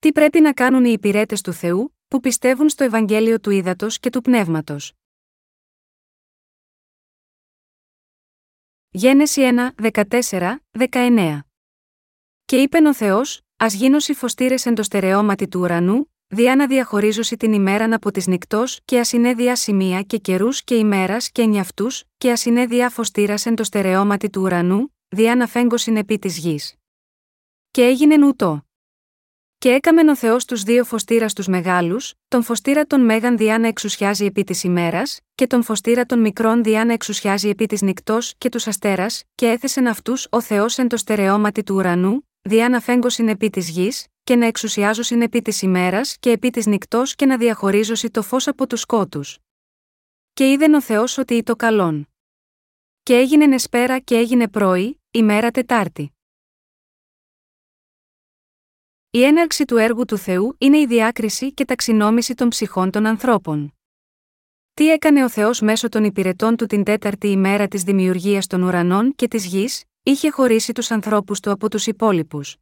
Τι 0.00 0.12
πρέπει 0.12 0.40
να 0.40 0.52
κάνουν 0.52 0.84
οι 0.84 0.92
υπηρέτες 0.92 1.40
του 1.40 1.52
Θεού, 1.52 1.96
που 2.08 2.20
πιστεύουν 2.20 2.68
στο 2.68 2.84
Ευαγγέλιο 2.84 3.40
του 3.40 3.50
Ήδατος 3.50 3.98
και 3.98 4.10
του 4.10 4.20
Πνεύματος. 4.20 4.92
Γένεση 8.90 9.40
1, 9.76 9.90
14, 10.30 10.56
19 10.78 11.38
Και 12.44 12.56
είπεν 12.56 12.86
ο 12.86 12.94
Θεός, 12.94 13.40
Α 13.56 13.66
γίνωσι 13.68 14.14
φωστήρε 14.14 14.54
εν 14.64 14.74
το 14.74 14.82
στερεώματι 14.82 15.48
του 15.48 15.60
ουρανού, 15.60 16.14
διά 16.26 16.56
να 16.56 16.66
διαχωρίζωση 16.66 17.36
την 17.36 17.52
ημέραν 17.52 17.92
από 17.92 18.10
της 18.10 18.26
νυχτός, 18.26 18.80
και 18.84 18.98
α 18.98 19.04
είναι 19.12 19.34
διά 19.34 19.56
σημεία 19.56 20.02
και 20.02 20.18
καιρούς 20.18 20.64
και 20.64 20.74
ημέρας 20.74 21.30
και 21.30 21.44
νιαυτούς, 21.44 22.04
και 22.18 22.30
α 22.30 22.36
είναι 22.44 22.66
διά 22.66 22.90
φωστήρας 22.90 23.46
εν 23.46 23.54
το 23.54 23.64
στερεώματι 23.64 24.30
του 24.30 24.42
ουρανού, 24.42 24.96
διά 25.08 25.36
να 25.36 25.46
φέγκωσιν 25.46 25.96
επί 25.96 26.18
της 26.18 26.38
γης. 26.38 26.74
Και 27.70 27.82
έγινε 27.82 28.16
νουτό. 28.16 28.64
Και 29.62 29.68
έκαμεν 29.68 30.08
ο 30.08 30.16
Θεός 30.16 30.44
τους 30.44 30.62
δύο 30.62 30.84
φωστήρα 30.84 31.26
του 31.26 31.50
μεγάλους, 31.50 32.14
τον 32.28 32.42
φωστήρα 32.42 32.84
των 32.84 33.00
μέγαν 33.00 33.36
διά 33.36 33.58
να 33.58 33.66
εξουσιάζει 33.66 34.24
επί 34.24 34.44
της 34.44 34.64
ημέρας, 34.64 35.20
και 35.34 35.46
τον 35.46 35.62
φωστήρα 35.62 36.04
των 36.04 36.20
μικρών 36.20 36.62
διά 36.62 36.84
να 36.84 36.92
εξουσιάζει 36.92 37.48
επί 37.48 37.66
της 37.66 37.82
νυχτός 37.82 38.34
και 38.38 38.48
τους 38.48 38.66
αστέρας, 38.66 39.22
και 39.34 39.46
έθεσεν 39.48 39.86
αυτούς 39.86 40.26
ο 40.30 40.40
Θεός 40.40 40.78
εν 40.78 40.88
το 40.88 40.96
στερεώματι 40.96 41.62
του 41.62 41.74
ουρανού, 41.74 42.28
διά 42.42 42.68
να 42.68 42.80
φέγκωσιν 42.80 43.28
επί 43.28 43.50
της 43.50 43.68
γης, 43.68 44.06
και 44.24 44.36
να 44.36 44.46
εξουσιάζωσιν 44.46 45.22
επί 45.22 45.42
της 45.42 45.62
ημέρας 45.62 46.16
και 46.20 46.30
επί 46.30 46.50
της 46.50 46.66
νυχτός 46.66 47.14
και 47.14 47.26
να 47.26 47.36
διαχωρίζωσι 47.36 48.10
το 48.10 48.22
φως 48.22 48.48
από 48.48 48.66
τους 48.66 48.80
σκότους. 48.80 49.38
Και 50.32 50.50
είδεν 50.50 50.74
ο 50.74 50.80
Θεός 50.80 51.18
ότι 51.18 51.42
το 51.42 51.56
καλόν. 51.56 52.08
Και 53.02 53.16
έγινε 53.16 53.46
νεσπέρα 53.46 53.98
και 53.98 54.16
έγινε 54.16 54.48
πρωί, 54.48 55.00
ημέρα 55.10 55.50
Τετάρτη. 55.50 56.14
Η 59.12 59.24
έναρξη 59.24 59.64
του 59.64 59.76
έργου 59.76 60.04
του 60.04 60.18
Θεού 60.18 60.54
είναι 60.58 60.78
η 60.78 60.86
διάκριση 60.86 61.52
και 61.52 61.64
ταξινόμηση 61.64 62.34
των 62.34 62.48
ψυχών 62.48 62.90
των 62.90 63.06
ανθρώπων. 63.06 63.74
Τι 64.74 64.90
έκανε 64.90 65.24
ο 65.24 65.28
Θεός 65.28 65.60
μέσω 65.60 65.88
των 65.88 66.04
υπηρετών 66.04 66.56
του 66.56 66.66
την 66.66 66.84
τέταρτη 66.84 67.28
ημέρα 67.28 67.68
της 67.68 67.82
δημιουργίας 67.82 68.46
των 68.46 68.62
ουρανών 68.62 69.14
και 69.14 69.28
της 69.28 69.44
γης, 69.46 69.84
είχε 70.02 70.30
χωρίσει 70.30 70.72
τους 70.72 70.90
ανθρώπους 70.90 71.40
του 71.40 71.50
από 71.50 71.70
τους 71.70 71.86
υπόλοιπους. 71.86 72.56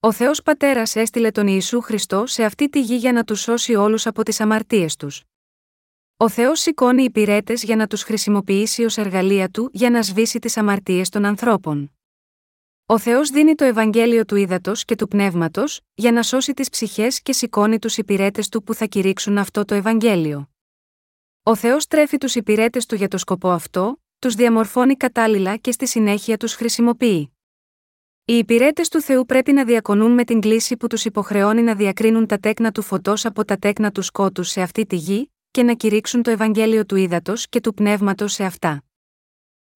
Ο 0.00 0.12
Θεός 0.12 0.42
Πατέρας 0.42 0.96
έστειλε 0.96 1.30
τον 1.30 1.46
Ιησού 1.46 1.80
Χριστό 1.80 2.26
σε 2.26 2.44
αυτή 2.44 2.68
τη 2.68 2.80
γη 2.80 2.96
για 2.96 3.12
να 3.12 3.24
τους 3.24 3.40
σώσει 3.40 3.74
όλους 3.74 4.06
από 4.06 4.22
τις 4.22 4.40
αμαρτίες 4.40 4.96
τους. 4.96 5.22
Ο 6.16 6.28
Θεός 6.28 6.60
σηκώνει 6.60 7.02
υπηρέτες 7.02 7.62
για 7.62 7.76
να 7.76 7.86
τους 7.86 8.02
χρησιμοποιήσει 8.02 8.84
ως 8.84 8.96
εργαλεία 8.96 9.48
του 9.48 9.70
για 9.72 9.90
να 9.90 10.02
σβήσει 10.02 10.38
τις 10.38 10.56
αμαρτίες 10.56 11.08
των 11.08 11.24
ανθρώπων. 11.24 11.97
Ο 12.90 12.98
Θεός 12.98 13.30
δίνει 13.30 13.54
το 13.54 13.64
Ευαγγέλιο 13.64 14.24
του 14.24 14.36
ύδατο 14.36 14.72
και 14.74 14.94
του 14.94 15.08
πνεύματος, 15.08 15.80
για 15.94 16.12
να 16.12 16.22
σώσει 16.22 16.54
τις 16.54 16.68
ψυχές 16.68 17.22
και 17.22 17.32
σηκώνει 17.32 17.78
τους 17.78 17.96
υπηρέτες 17.96 18.48
του 18.48 18.62
που 18.62 18.74
θα 18.74 18.86
κηρύξουν 18.86 19.38
αυτό 19.38 19.64
το 19.64 19.74
Ευαγγέλιο. 19.74 20.50
Ο 21.42 21.54
Θεός 21.54 21.86
τρέφει 21.86 22.18
τους 22.18 22.34
υπηρέτες 22.34 22.86
του 22.86 22.94
για 22.94 23.08
το 23.08 23.18
σκοπό 23.18 23.50
αυτό, 23.50 24.02
τους 24.18 24.34
διαμορφώνει 24.34 24.96
κατάλληλα 24.96 25.56
και 25.56 25.72
στη 25.72 25.86
συνέχεια 25.86 26.36
τους 26.36 26.54
χρησιμοποιεί. 26.54 27.32
Οι 28.24 28.34
υπηρέτες 28.38 28.88
του 28.88 29.00
Θεού 29.00 29.26
πρέπει 29.26 29.52
να 29.52 29.64
διακονούν 29.64 30.12
με 30.12 30.24
την 30.24 30.40
κλίση 30.40 30.76
που 30.76 30.86
τους 30.86 31.04
υποχρεώνει 31.04 31.62
να 31.62 31.74
διακρίνουν 31.74 32.26
τα 32.26 32.38
τέκνα 32.38 32.72
του 32.72 32.82
φωτός 32.82 33.24
από 33.24 33.44
τα 33.44 33.56
τέκνα 33.56 33.90
του 33.90 34.02
σκότους 34.02 34.48
σε 34.48 34.62
αυτή 34.62 34.86
τη 34.86 34.96
γη, 34.96 35.32
και 35.50 35.62
να 35.62 35.74
κηρύξουν 35.74 36.22
το 36.22 36.30
Ευαγγέλιο 36.30 36.86
του 36.86 36.96
ύδατο 36.96 37.32
και 37.48 37.60
του 37.60 37.74
πνεύματος 37.74 38.32
σε 38.32 38.44
αυτά. 38.44 38.82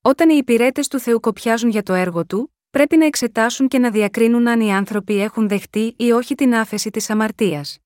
Όταν 0.02 0.30
οι 0.30 0.36
υπηρέτες 0.36 0.88
του 0.88 0.98
Θεού 0.98 1.20
κοπιάζουν 1.20 1.70
για 1.70 1.82
το 1.82 1.92
έργο 1.92 2.26
του, 2.26 2.51
πρέπει 2.72 2.96
να 2.96 3.06
εξετάσουν 3.06 3.68
και 3.68 3.78
να 3.78 3.90
διακρίνουν 3.90 4.48
αν 4.48 4.60
οι 4.60 4.72
άνθρωποι 4.72 5.20
έχουν 5.20 5.48
δεχτεί 5.48 5.94
ή 5.98 6.10
όχι 6.10 6.34
την 6.34 6.54
άφεση 6.54 6.90
της 6.90 7.10
αμαρτίας. 7.10 7.78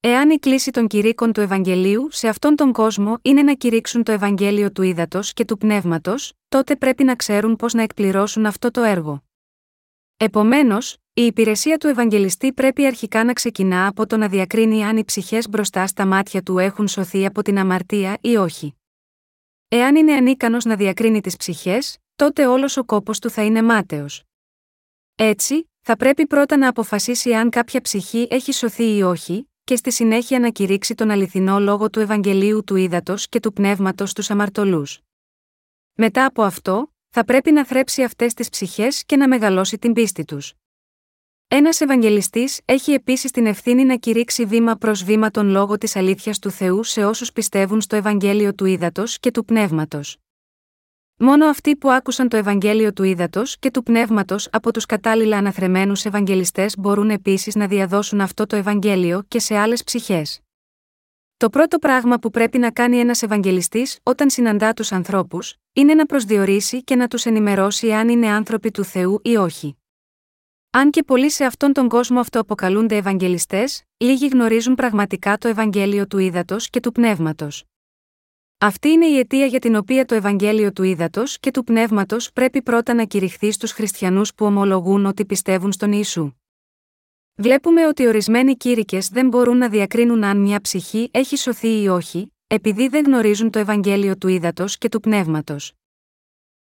Εάν 0.00 0.30
η 0.30 0.38
κλίση 0.38 0.70
των 0.70 0.86
κηρύκων 0.86 1.32
του 1.32 1.40
Ευαγγελίου 1.40 2.08
σε 2.10 2.28
αυτόν 2.28 2.56
τον 2.56 2.72
κόσμο 2.72 3.18
είναι 3.22 3.42
να 3.42 3.54
κηρύξουν 3.54 4.02
το 4.02 4.12
Ευαγγέλιο 4.12 4.72
του 4.72 4.82
ύδατο 4.82 5.20
και 5.34 5.44
του 5.44 5.58
πνεύματος, 5.58 6.32
τότε 6.48 6.76
πρέπει 6.76 7.04
να 7.04 7.14
ξέρουν 7.14 7.56
πώς 7.56 7.72
να 7.72 7.82
εκπληρώσουν 7.82 8.46
αυτό 8.46 8.70
το 8.70 8.82
έργο. 8.82 9.22
Επομένως, 10.16 10.96
η 11.12 11.22
υπηρεσία 11.22 11.76
του 11.76 11.86
Ευαγγελιστή 11.86 12.52
πρέπει 12.52 12.86
αρχικά 12.86 13.24
να 13.24 13.32
ξεκινά 13.32 13.86
από 13.86 14.06
το 14.06 14.16
να 14.16 14.28
διακρίνει 14.28 14.84
αν 14.84 14.96
οι 14.96 15.04
ψυχές 15.04 15.48
μπροστά 15.48 15.86
στα 15.86 16.06
μάτια 16.06 16.42
του 16.42 16.58
έχουν 16.58 16.88
σωθεί 16.88 17.26
από 17.26 17.42
την 17.42 17.58
αμαρτία 17.58 18.18
ή 18.20 18.36
όχι. 18.36 18.74
Εάν 19.68 19.96
είναι 19.96 20.12
ανίκανος 20.12 20.64
να 20.64 20.76
διακρίνει 20.76 21.20
τις 21.20 21.36
ψυχές, 21.36 21.98
τότε 22.16 22.46
όλος 22.46 22.76
ο 22.76 22.84
κόπος 22.84 23.18
του 23.18 23.30
θα 23.30 23.44
είναι 23.44 23.62
μάταιος. 23.62 24.22
Έτσι, 25.14 25.70
θα 25.80 25.96
πρέπει 25.96 26.26
πρώτα 26.26 26.56
να 26.56 26.68
αποφασίσει 26.68 27.34
αν 27.34 27.50
κάποια 27.50 27.80
ψυχή 27.80 28.26
έχει 28.30 28.52
σωθεί 28.52 28.96
ή 28.96 29.02
όχι, 29.02 29.48
και 29.64 29.76
στη 29.76 29.92
συνέχεια 29.92 30.38
να 30.38 30.50
κηρύξει 30.50 30.94
τον 30.94 31.10
αληθινό 31.10 31.60
λόγο 31.60 31.90
του 31.90 32.00
Ευαγγελίου 32.00 32.64
του 32.64 32.76
Ήδατος 32.76 33.28
και 33.28 33.40
του 33.40 33.52
Πνεύματος 33.52 34.10
στου 34.10 34.32
αμαρτωλούς. 34.32 35.00
Μετά 35.94 36.24
από 36.24 36.42
αυτό, 36.42 36.92
θα 37.08 37.24
πρέπει 37.24 37.52
να 37.52 37.64
θρέψει 37.64 38.02
αυτές 38.02 38.34
τις 38.34 38.48
ψυχές 38.48 39.04
και 39.04 39.16
να 39.16 39.28
μεγαλώσει 39.28 39.78
την 39.78 39.92
πίστη 39.92 40.24
τους. 40.24 40.52
Ένας 41.48 41.80
Ευαγγελιστής 41.80 42.60
έχει 42.64 42.92
επίσης 42.92 43.30
την 43.30 43.46
ευθύνη 43.46 43.84
να 43.84 43.96
κηρύξει 43.96 44.44
βήμα 44.44 44.76
προς 44.76 45.04
βήμα 45.04 45.30
τον 45.30 45.48
λόγο 45.48 45.78
της 45.78 45.96
αλήθειας 45.96 46.38
του 46.38 46.50
Θεού 46.50 46.82
σε 46.82 47.04
όσους 47.04 47.32
πιστεύουν 47.32 47.80
στο 47.80 47.96
Ευαγγέλιο 47.96 48.54
του 48.54 48.64
Ήδατος 48.64 49.18
και 49.18 49.30
του 49.30 49.44
Πνεύματος. 49.44 50.23
Μόνο 51.18 51.46
αυτοί 51.46 51.76
που 51.76 51.90
άκουσαν 51.90 52.28
το 52.28 52.36
Ευαγγέλιο 52.36 52.92
του 52.92 53.02
Ήδατος 53.02 53.58
και 53.58 53.70
του 53.70 53.82
Πνεύματος 53.82 54.48
από 54.52 54.72
τους 54.72 54.86
κατάλληλα 54.86 55.36
αναθρεμένους 55.36 56.04
Ευαγγελιστές 56.04 56.78
μπορούν 56.78 57.10
επίσης 57.10 57.54
να 57.54 57.66
διαδώσουν 57.66 58.20
αυτό 58.20 58.46
το 58.46 58.56
Ευαγγέλιο 58.56 59.24
και 59.28 59.38
σε 59.38 59.56
άλλες 59.56 59.84
ψυχές. 59.84 60.40
Το 61.36 61.50
πρώτο 61.50 61.78
πράγμα 61.78 62.18
που 62.18 62.30
πρέπει 62.30 62.58
να 62.58 62.70
κάνει 62.70 62.98
ένας 62.98 63.22
Ευαγγελιστής 63.22 63.98
όταν 64.02 64.30
συναντά 64.30 64.72
τους 64.72 64.92
ανθρώπους, 64.92 65.54
είναι 65.72 65.94
να 65.94 66.06
προσδιορίσει 66.06 66.82
και 66.82 66.96
να 66.96 67.08
τους 67.08 67.24
ενημερώσει 67.24 67.92
αν 67.92 68.08
είναι 68.08 68.26
άνθρωποι 68.28 68.70
του 68.70 68.84
Θεού 68.84 69.20
ή 69.22 69.36
όχι. 69.36 69.76
Αν 70.70 70.90
και 70.90 71.02
πολλοί 71.02 71.30
σε 71.30 71.44
αυτόν 71.44 71.72
τον 71.72 71.88
κόσμο 71.88 72.20
αυτοαποκαλούνται 72.20 72.96
Ευαγγελιστές, 72.96 73.82
λίγοι 73.96 74.26
γνωρίζουν 74.28 74.74
πραγματικά 74.74 75.38
το 75.38 75.48
Ευαγγέλιο 75.48 76.06
του 76.06 76.18
Ήδατος 76.18 76.70
και 76.70 76.80
του 76.80 76.92
Πνεύματος. 76.92 77.64
Αυτή 78.58 78.88
είναι 78.88 79.06
η 79.06 79.18
αιτία 79.18 79.46
για 79.46 79.58
την 79.58 79.74
οποία 79.76 80.04
το 80.04 80.14
Ευαγγέλιο 80.14 80.72
του 80.72 80.82
Ήδατος 80.82 81.38
και 81.38 81.50
του 81.50 81.64
Πνεύματος 81.64 82.32
πρέπει 82.32 82.62
πρώτα 82.62 82.94
να 82.94 83.04
κηρυχθεί 83.04 83.50
στους 83.50 83.72
χριστιανούς 83.72 84.34
που 84.34 84.44
ομολογούν 84.44 85.06
ότι 85.06 85.24
πιστεύουν 85.24 85.72
στον 85.72 85.92
Ιησού. 85.92 86.32
Βλέπουμε 87.34 87.86
ότι 87.86 88.06
ορισμένοι 88.06 88.56
κήρυκες 88.56 89.08
δεν 89.08 89.28
μπορούν 89.28 89.56
να 89.56 89.68
διακρίνουν 89.68 90.24
αν 90.24 90.40
μια 90.40 90.60
ψυχή 90.60 91.08
έχει 91.12 91.36
σωθεί 91.36 91.82
ή 91.82 91.88
όχι, 91.88 92.32
επειδή 92.46 92.88
δεν 92.88 93.04
γνωρίζουν 93.04 93.50
το 93.50 93.58
Ευαγγέλιο 93.58 94.16
του 94.16 94.28
Ήδατος 94.28 94.78
και 94.78 94.88
του 94.88 95.00
Πνεύματος. 95.00 95.72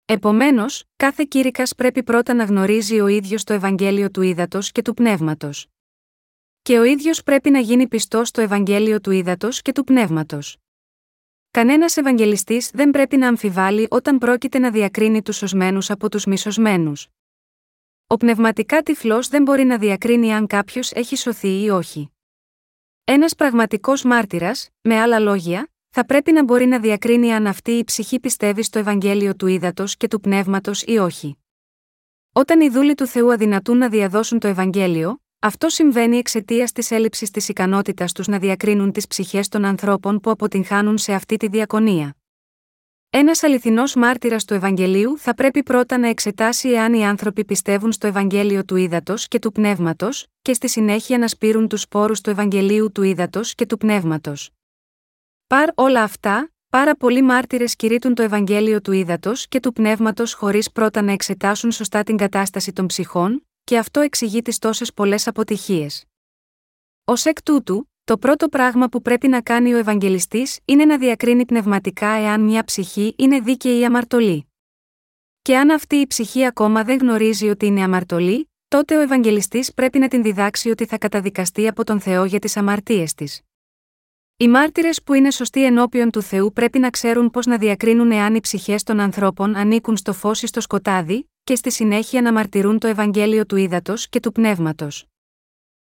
Επομένως, 0.06 0.84
κάθε 0.96 1.26
κήρυκας 1.28 1.76
πρέπει 1.76 2.04
πρώτα 2.04 2.34
να 2.34 2.44
γνωρίζει 2.44 3.00
ο 3.00 3.08
ίδιος 3.08 3.44
το 3.44 3.54
Ευαγγέλιο 3.54 4.12
του 4.12 4.22
Ήδατος 4.22 4.72
και 4.72 4.82
του 4.82 4.94
Πνεύματος. 4.94 5.68
Και 6.62 6.80
ο 6.80 6.84
ίδιος 6.84 7.24
πρέπει 7.24 7.50
να 7.50 7.60
γίνει 7.60 7.88
πιστός 7.88 8.28
στο 8.28 8.42
Ευαγγέλιο 8.42 9.02
του 9.02 9.12
Ήδατος 9.12 9.62
και 9.62 9.72
του 9.72 9.84
Πνεύματος. 9.84 10.58
Κανένας 11.54 11.98
Ευαγγελιστής 11.98 12.70
δεν 12.74 12.92
πρέπει 12.92 13.18
να 13.18 13.28
αμφιβάλλει 13.28 13.88
όταν 13.90 14.18
πρόκειται 14.18 14.60
να 14.60 14.72
διακρίνει 14.72 15.22
τους 15.22 15.38
σωσμένους 15.38 15.90
από 15.90 16.10
τους 16.10 16.26
μη 16.26 16.38
σωσμένους. 16.38 17.08
Ο 18.08 18.18
πνευματικά 18.18 18.82
τυφλός 18.82 19.28
δεν 19.28 19.44
μπορεί 19.44 19.64
να 19.64 19.78
διακρίνει 19.78 20.34
αν 20.34 20.48
κάποιος 20.48 20.92
έχει 20.92 21.16
σωθεί 21.16 21.64
ή 21.64 21.70
όχι. 21.70 22.12
Ένας 23.04 23.36
πραγματικός 23.36 24.04
μάρτυρας, 24.04 24.70
με 24.82 25.00
άλλα 25.00 25.20
λόγια, 25.20 25.72
θα 25.90 26.06
πρέπει 26.06 26.32
να 26.32 26.44
μπορεί 26.44 26.66
να 26.66 26.80
διακρίνει 26.80 27.34
αν 27.34 27.48
αυτή 27.48 27.72
η 27.72 27.84
ψυχή 27.84 28.20
πιστεύει 28.20 28.64
στο 28.64 28.80
Ευαγγέλιο 28.80 29.36
του 29.36 29.48
ύδατο 29.48 29.84
και 29.98 30.08
του 30.08 30.20
πνεύματος 30.20 30.84
ή 30.86 30.98
όχι. 30.98 31.38
Όταν 32.34 32.62
οι 32.62 32.70
δούλοι 32.70 32.96
του 32.96 33.06
Θεού 33.06 33.34
αδυνατούν 33.34 33.78
να 33.78 33.90
διαδώσουν 33.90 34.40
το 34.40 34.48
Ευαγγέλιο, 34.48 35.23
αυτό 35.46 35.70
συμβαίνει 35.70 36.18
εξαιτίας 36.18 36.72
της 36.72 36.92
έλλειψης 36.92 37.32
της 37.32 37.50
ικανότητας 37.50 38.12
τους 38.12 38.28
να 38.28 38.40
διακρίνουν 38.40 38.92
τις 38.92 39.08
ψυχές 39.08 39.48
των 39.48 39.66
ανθρώπων 39.66 40.20
που 40.20 40.30
αποτυγχάνουν 40.30 40.98
σε 40.98 41.14
αυτή 41.14 41.38
τη 41.38 41.48
διακονία. 41.48 42.16
Ένας 43.10 43.44
αληθινός 43.44 43.96
μάρτυρας 43.96 44.46
του 44.46 44.54
Ευαγγελίου 44.54 45.18
θα 45.18 45.34
πρέπει 45.34 45.64
πρώτα 45.64 45.98
να 45.98 46.08
εξετάσει 46.08 46.70
εάν 46.70 46.94
οι 46.94 47.06
άνθρωποι 47.06 47.46
πιστεύουν 47.46 47.92
στο 47.92 48.08
Ευαγγέλιο 48.08 48.66
του 48.66 48.76
ύδατο 48.76 49.14
και 49.18 49.40
του 49.40 49.52
πνεύματος, 49.52 50.28
και 50.42 50.54
στη 50.54 50.70
συνέχεια 50.70 51.18
να 51.18 51.28
σπείρουν 51.28 51.68
τους 51.68 51.82
σπόρους 51.82 52.22
του 52.22 52.30
Ευαγγελίου 52.30 52.92
του 52.92 53.04
ύδατο 53.04 53.42
και 53.44 53.66
του 53.66 53.78
πνεύματος. 53.78 54.50
Παρ 55.48 55.70
όλα 55.76 56.04
αυτά, 56.04 56.52
πάρα 56.70 56.96
πολλοί 56.96 57.22
μάρτυρες 57.22 57.76
κηρύττουν 57.76 58.14
το 58.14 58.22
Ευαγγέλιο 58.22 58.82
του 58.82 58.92
ύδατο 58.92 59.32
και 59.50 59.60
του 59.60 59.74
πνεύματος 59.74 60.34
χωρίς 60.34 60.72
πρώτα 60.72 61.02
να 61.02 61.12
εξετάσουν 61.12 61.72
σωστά 61.72 62.04
την 62.04 62.18
κατάσταση 62.18 62.74
των 62.74 62.86
ψυχών, 62.86 63.48
και 63.64 63.78
αυτό 63.78 64.00
εξηγεί 64.00 64.42
τις 64.42 64.60
τόσες 64.60 64.94
πολλές 64.94 65.28
αποτυχίες. 65.28 66.06
Ω 67.04 67.14
εκ 67.24 67.44
τούτου, 67.44 67.90
το 68.04 68.18
πρώτο 68.18 68.50
πράγμα 68.50 68.88
που 68.88 69.02
πρέπει 69.02 69.28
να 69.28 69.42
κάνει 69.42 69.74
ο 69.74 69.78
Ευαγγελιστής 69.78 70.60
είναι 70.66 70.86
να 70.86 70.98
διακρίνει 70.98 71.46
πνευματικά 71.46 72.08
εάν 72.08 72.42
μια 72.42 72.64
ψυχή 72.64 73.16
είναι 73.18 73.40
δίκαιη 73.40 73.80
ή 73.80 73.86
αμαρτωλή. 73.86 74.48
Και 75.42 75.58
αν 75.58 75.70
αυτή 75.72 75.96
η 75.96 76.08
ψυχή 76.08 76.46
ακόμα 76.46 76.84
δεν 76.84 76.98
γνωρίζει 76.98 77.50
ότι 77.50 77.66
είναι 77.66 77.84
αμαρτωλή, 77.84 78.50
τότε 78.68 78.98
ο 78.98 79.00
Ευαγγελιστής 79.00 79.74
πρέπει 79.74 80.00
να 80.00 80.08
την 80.08 80.24
διδάξει 80.24 80.70
ότι 80.70 80.86
θα 80.86 80.98
καταδικαστεί 80.98 81.68
από 81.68 81.84
τον 81.84 82.00
Θεό 82.00 82.26
για 82.26 82.40
τις 82.40 82.58
αμαρτίες 82.58 83.14
της. 83.14 83.42
Οι 84.38 84.48
μάρτυρες 84.48 85.04
που 85.04 85.14
είναι 85.14 85.32
σωστοί 85.32 85.66
ενώπιον 85.66 86.10
του 86.10 86.22
Θεού 86.22 86.54
πρέπει 86.54 86.80
να 86.80 86.90
ξέρουν 86.90 87.30
πώς 87.30 87.46
να 87.46 87.58
διακρίνουν 87.58 88.12
εάν 88.12 88.36
οι 88.36 88.40
ψυχές 88.40 88.84
των 88.84 89.00
ανθρώπων 89.00 89.56
ανήκουν 89.56 89.98
στο 89.98 90.14
φως 90.14 90.42
ή 90.42 90.48
στο 90.48 90.62
σκοτάδι, 90.62 91.30
και 91.44 91.56
στη 91.56 91.72
συνέχεια 91.72 92.22
να 92.22 92.34
μαρτυρούν 92.34 92.80
το 92.80 92.88
Ευαγγέλιο 92.88 93.46
του 93.46 93.56
ύδατο 93.56 93.94
και 94.10 94.20
του 94.20 94.32
πνεύματος. 94.32 95.06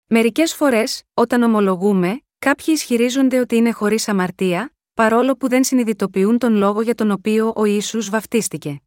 Μερικές 0.05 0.53
φορές, 0.53 1.03
όταν 1.13 1.43
ομολογούμε, 1.43 2.21
κάποιοι 2.39 2.65
ισχυρίζονται 2.67 3.39
ότι 3.39 3.55
είναι 3.55 3.71
χωρίς 3.71 4.07
αμαρτία, 4.07 4.73
παρόλο 4.93 5.35
που 5.35 5.49
δεν 5.49 5.63
συνειδητοποιούν 5.63 6.37
τον 6.37 6.55
λόγο 6.55 6.81
για 6.81 6.95
τον 6.95 7.11
οποίο 7.11 7.53
ο 7.55 7.65
Ιησούς 7.65 8.09
βαφτίστηκε. 8.09 8.81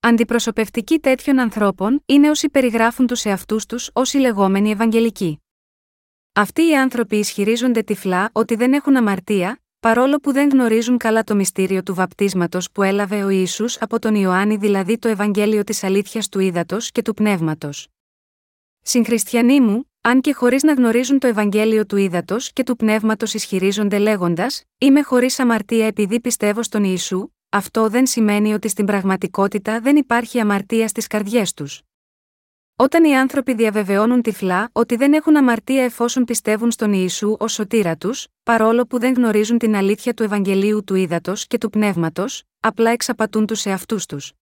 Αντιπροσωπευτικοί 0.00 0.98
τέτοιων 0.98 1.38
ανθρώπων 1.38 2.02
είναι 2.06 2.30
όσοι 2.30 2.48
περιγράφουν 2.48 3.06
τους 3.06 3.24
εαυτούς 3.24 3.66
τους 3.66 3.90
ως 3.92 4.12
οι 4.12 4.18
λεγόμενοι 4.18 4.70
Ευαγγελικοί. 4.70 5.42
Αυτοί 6.32 6.68
οι 6.68 6.76
άνθρωποι 6.76 7.16
ισχυρίζονται 7.16 7.82
τυφλά 7.82 8.30
ότι 8.32 8.54
δεν 8.54 8.72
έχουν 8.72 8.96
αμαρτία, 8.96 9.60
παρόλο 9.80 10.16
που 10.16 10.32
δεν 10.32 10.48
γνωρίζουν 10.48 10.96
καλά 10.96 11.24
το 11.24 11.34
μυστήριο 11.34 11.82
του 11.82 11.94
βαπτίσματος 11.94 12.70
που 12.70 12.82
έλαβε 12.82 13.24
ο 13.24 13.28
Ιησούς 13.28 13.80
από 13.80 13.98
τον 13.98 14.14
Ιωάννη, 14.14 14.56
δηλαδή 14.56 14.98
το 14.98 15.08
Ευαγγέλιο 15.08 15.64
της 15.64 15.84
αλήθειας 15.84 16.28
του 16.28 16.40
ύδατος 16.40 16.90
και 16.90 17.02
του 17.02 17.14
πνεύματος. 17.14 17.88
Συγχριστιανοί 18.80 19.60
μου, 19.60 19.90
αν 20.00 20.20
και 20.20 20.32
χωρίς 20.32 20.62
να 20.62 20.72
γνωρίζουν 20.72 21.18
το 21.18 21.26
Ευαγγέλιο 21.26 21.86
του 21.86 21.96
ύδατος 21.96 22.52
και 22.52 22.62
του 22.62 22.76
πνεύματος 22.76 23.34
ισχυρίζονται 23.34 23.98
λέγοντας: 23.98 24.62
Είμαι 24.78 25.02
χωρίς 25.02 25.38
αμαρτία 25.38 25.86
επειδή 25.86 26.20
πιστεύω 26.20 26.62
στον 26.62 26.84
Ιησού, 26.84 27.28
αυτό 27.48 27.88
δεν 27.88 28.06
σημαίνει 28.06 28.54
ότι 28.54 28.68
στην 28.68 28.86
πραγματικότητα 28.86 29.80
δεν 29.80 29.96
υπάρχει 29.96 30.40
αμαρτία 30.40 30.88
στις 30.88 31.06
καρδιές 31.06 31.54
τους. 31.54 31.82
Όταν 32.80 33.04
οι 33.04 33.16
άνθρωποι 33.16 33.54
διαβεβαιώνουν 33.54 34.22
τυφλά 34.22 34.70
ότι 34.72 34.96
δεν 34.96 35.12
έχουν 35.12 35.36
αμαρτία 35.36 35.84
εφόσον 35.84 36.24
πιστεύουν 36.24 36.70
στον 36.70 36.92
Ιησού 36.92 37.36
ως 37.38 37.52
σωτήρα 37.52 37.96
τους, 37.96 38.26
παρόλο 38.42 38.86
που 38.86 38.98
δεν 38.98 39.14
γνωρίζουν 39.14 39.58
την 39.58 39.74
αλήθεια 39.74 40.14
του 40.14 40.22
Ευαγγελίου 40.22 40.84
του 40.84 40.94
ύδατο 40.94 41.32
και 41.36 41.58
του 41.58 41.70
πνεύματος, 41.70 42.42
απλά 42.60 42.90
εξαπατούν 42.90 43.46
τους 43.46 43.66
εαυτού 43.66 43.96
τους. 44.08 44.32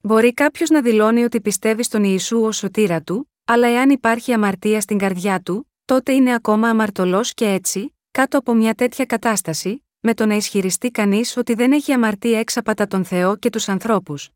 Μπορεί 0.00 0.34
κάποιος 0.34 0.68
να 0.68 0.82
δηλώνει 0.82 1.24
ότι 1.24 1.40
πιστεύει 1.40 1.82
στον 1.82 2.04
Ιησού 2.04 2.42
ως 2.42 2.56
σωτήρα 2.56 3.02
του, 3.02 3.32
αλλά 3.44 3.68
εάν 3.68 3.90
υπάρχει 3.90 4.32
αμαρτία 4.32 4.80
στην 4.80 4.98
καρδιά 4.98 5.40
του, 5.40 5.72
τότε 5.84 6.12
είναι 6.12 6.34
ακόμα 6.34 6.68
αμαρτωλός 6.68 7.34
και 7.34 7.44
έτσι, 7.44 7.96
κάτω 8.10 8.38
από 8.38 8.54
μια 8.54 8.74
τέτοια 8.74 9.04
κατάσταση, 9.04 9.84
με 10.00 10.14
το 10.14 10.26
να 10.26 10.34
ισχυριστεί 10.34 10.90
κανείς 10.90 11.36
ότι 11.36 11.54
δεν 11.54 11.72
έχει 11.72 11.92
αμαρτία 11.92 12.38
έξαπατα 12.38 12.86
τον 12.86 13.04
Θεό 13.04 13.36
και 13.36 13.50
τους 13.50 13.68
ανθρώπους. 13.68 14.30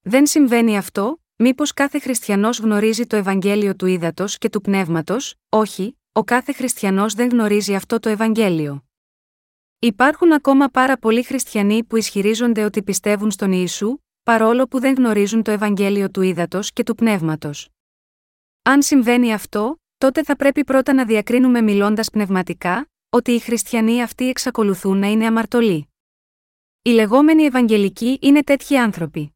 Δεν 0.00 0.26
συμβαίνει 0.26 0.76
αυτό, 0.76 1.18
μήπως 1.36 1.72
κάθε 1.72 1.98
χριστιανός 1.98 2.58
γνωρίζει 2.58 3.06
το 3.06 3.16
Ευαγγέλιο 3.16 3.76
του 3.76 3.86
ύδατο 3.86 4.24
και 4.28 4.48
του 4.48 4.60
πνεύματος, 4.60 5.34
όχι, 5.48 5.98
ο 6.12 6.24
κάθε 6.24 6.52
χριστιανός 6.52 7.14
δεν 7.14 7.28
γνωρίζει 7.28 7.74
αυτό 7.74 7.98
το 7.98 8.08
Ευαγγέλιο. 8.08 8.84
Υπάρχουν 9.78 10.32
ακόμα 10.32 10.68
πάρα 10.68 10.98
πολλοί 10.98 11.22
χριστιανοί 11.22 11.84
που 11.84 11.96
ισχυρίζονται 11.96 12.64
ότι 12.64 12.82
πιστεύουν 12.82 13.30
στον 13.30 13.52
Ιησού, 13.52 13.98
παρόλο 14.22 14.66
που 14.66 14.80
δεν 14.80 14.94
γνωρίζουν 14.94 15.42
το 15.42 15.50
Ευαγγέλιο 15.50 16.10
του 16.10 16.22
ύδατο 16.22 16.60
και 16.72 16.82
του 16.82 16.94
πνεύματος. 16.94 17.68
Αν 18.62 18.82
συμβαίνει 18.82 19.32
αυτό, 19.32 19.80
τότε 19.98 20.22
θα 20.22 20.36
πρέπει 20.36 20.64
πρώτα 20.64 20.92
να 20.92 21.04
διακρίνουμε 21.04 21.60
μιλώντας 21.60 22.10
πνευματικά, 22.10 22.90
ότι 23.10 23.32
οι 23.32 23.38
χριστιανοί 23.38 24.02
αυτοί 24.02 24.28
εξακολουθούν 24.28 24.98
να 24.98 25.06
είναι 25.06 25.26
αμαρτωλοί. 25.26 25.88
Οι 26.82 26.90
λεγόμενοι 26.90 27.42
Ευαγγελικοί 27.42 28.18
είναι 28.20 28.42
τέτοιοι 28.42 28.76
άνθρωποι. 28.76 29.33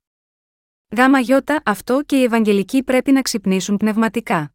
Γάμα 0.96 1.18
γιώτα 1.18 1.60
αυτό 1.64 2.02
και 2.06 2.16
οι 2.16 2.22
Ευαγγελικοί 2.22 2.82
πρέπει 2.82 3.12
να 3.12 3.22
ξυπνήσουν 3.22 3.76
πνευματικά. 3.76 4.52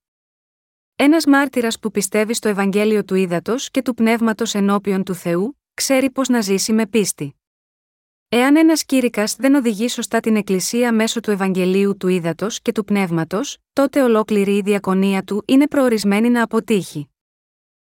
Ένας 0.95 1.25
μάρτυρας 1.25 1.79
που 1.79 1.91
πιστεύει 1.91 2.33
στο 2.33 2.49
Ευαγγέλιο 2.49 3.03
του 3.03 3.15
ύδατο 3.15 3.55
και 3.71 3.81
του 3.81 3.93
πνεύματος 3.93 4.53
ενώπιον 4.53 5.03
του 5.03 5.13
Θεού, 5.13 5.59
ξέρει 5.73 6.11
πώς 6.11 6.27
να 6.27 6.41
ζήσει 6.41 6.73
με 6.73 6.87
πίστη. 6.87 7.35
Εάν 8.29 8.55
ένας 8.55 8.85
κήρυκας 8.85 9.35
δεν 9.35 9.55
οδηγεί 9.55 9.87
σωστά 9.87 10.19
την 10.19 10.35
Εκκλησία 10.35 10.93
μέσω 10.93 11.19
του 11.19 11.31
Ευαγγελίου 11.31 11.97
του 11.97 12.07
ύδατο 12.07 12.47
και 12.61 12.71
του 12.71 12.83
πνεύματος, 12.83 13.57
τότε 13.73 14.01
ολόκληρη 14.01 14.55
η 14.55 14.61
διακονία 14.61 15.23
του 15.23 15.43
είναι 15.47 15.67
προορισμένη 15.67 16.29
να 16.29 16.43
αποτύχει. 16.43 17.09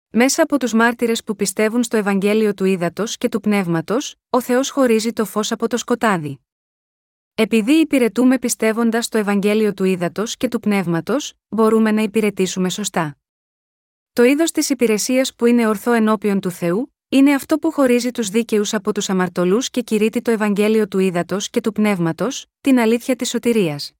Μέσα 0.10 0.44
από 0.44 0.58
τους 0.60 0.74
μάρτυρες 0.74 1.24
που 1.24 1.36
πιστεύουν 1.36 1.84
στο 1.84 1.98
Ευαγγέλιο 1.98 2.54
του 2.54 2.66
ύδατο 2.66 3.04
και 3.08 3.30
του 3.30 3.40
πνεύματος, 3.40 4.16
ο 4.30 4.42
Θεός 4.42 4.70
χωρίζει 4.70 5.14
το 5.14 5.26
φως 5.26 5.52
από 5.52 5.68
το 5.68 5.78
σκοτάδι. 5.78 6.40
Επειδή 7.36 7.72
υπηρετούμε 7.72 8.39
πιστεύοντας 8.39 9.06
στο 9.06 9.18
Ευαγγέλιο 9.18 9.74
του 9.74 9.83
ύδατο 9.83 10.24
και 10.25 10.48
του 10.48 10.60
πνεύματος, 10.60 11.33
μπορούμε 11.50 11.92
να 11.92 12.01
υπηρετήσουμε 12.01 12.69
σωστά. 12.69 13.18
Το 14.13 14.24
είδος 14.24 14.51
της 14.51 14.69
υπηρεσίας 14.69 15.36
που 15.36 15.45
είναι 15.45 15.68
ορθό 15.68 15.92
ενώπιον 15.92 16.39
του 16.39 16.51
Θεού, 16.51 16.94
είναι 17.10 17.33
αυτό 17.33 17.57
που 17.57 17.72
χωρίζει 17.72 18.12
τους 18.12 18.30
δίκαιους 18.30 18.74
από 18.74 18.94
τους 18.94 19.10
αμαρτωλούς 19.10 19.69
και 19.69 19.81
κηρύττει 19.81 20.22
το 20.22 20.31
Ευαγγέλιο 20.31 20.88
του 20.88 21.00
ύδατο 21.00 21.38
και 21.51 21.62
του 21.62 21.72
πνεύματος, 21.72 22.45
την 22.62 22.80
αλήθεια 22.80 23.16
της 23.16 23.30
σωτηρίας. 23.30 23.92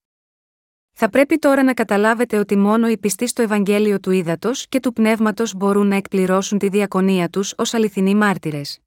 Θα 0.92 1.10
πρέπει 1.10 1.38
τώρα 1.38 1.64
να 1.64 1.74
καταλάβετε 1.74 2.38
ότι 2.38 2.56
μόνο 2.56 2.88
οι 2.88 2.98
πιστοί 2.98 3.28
στο 3.28 3.42
Ευαγγέλιο 3.42 4.00
του 4.00 4.12
ύδατο 4.12 4.52
και 4.70 4.80
του 4.80 4.94
πνεύματος 4.94 5.56
μπορούν 5.56 5.88
να 5.88 5.96
εκπληρώσουν 5.96 6.58
τη 6.58 6.70
διακονία 6.70 7.30
τους 7.30 7.54
ως 7.58 7.74
αληθινοί 7.74 8.16
μάρτυρες. 8.16 8.80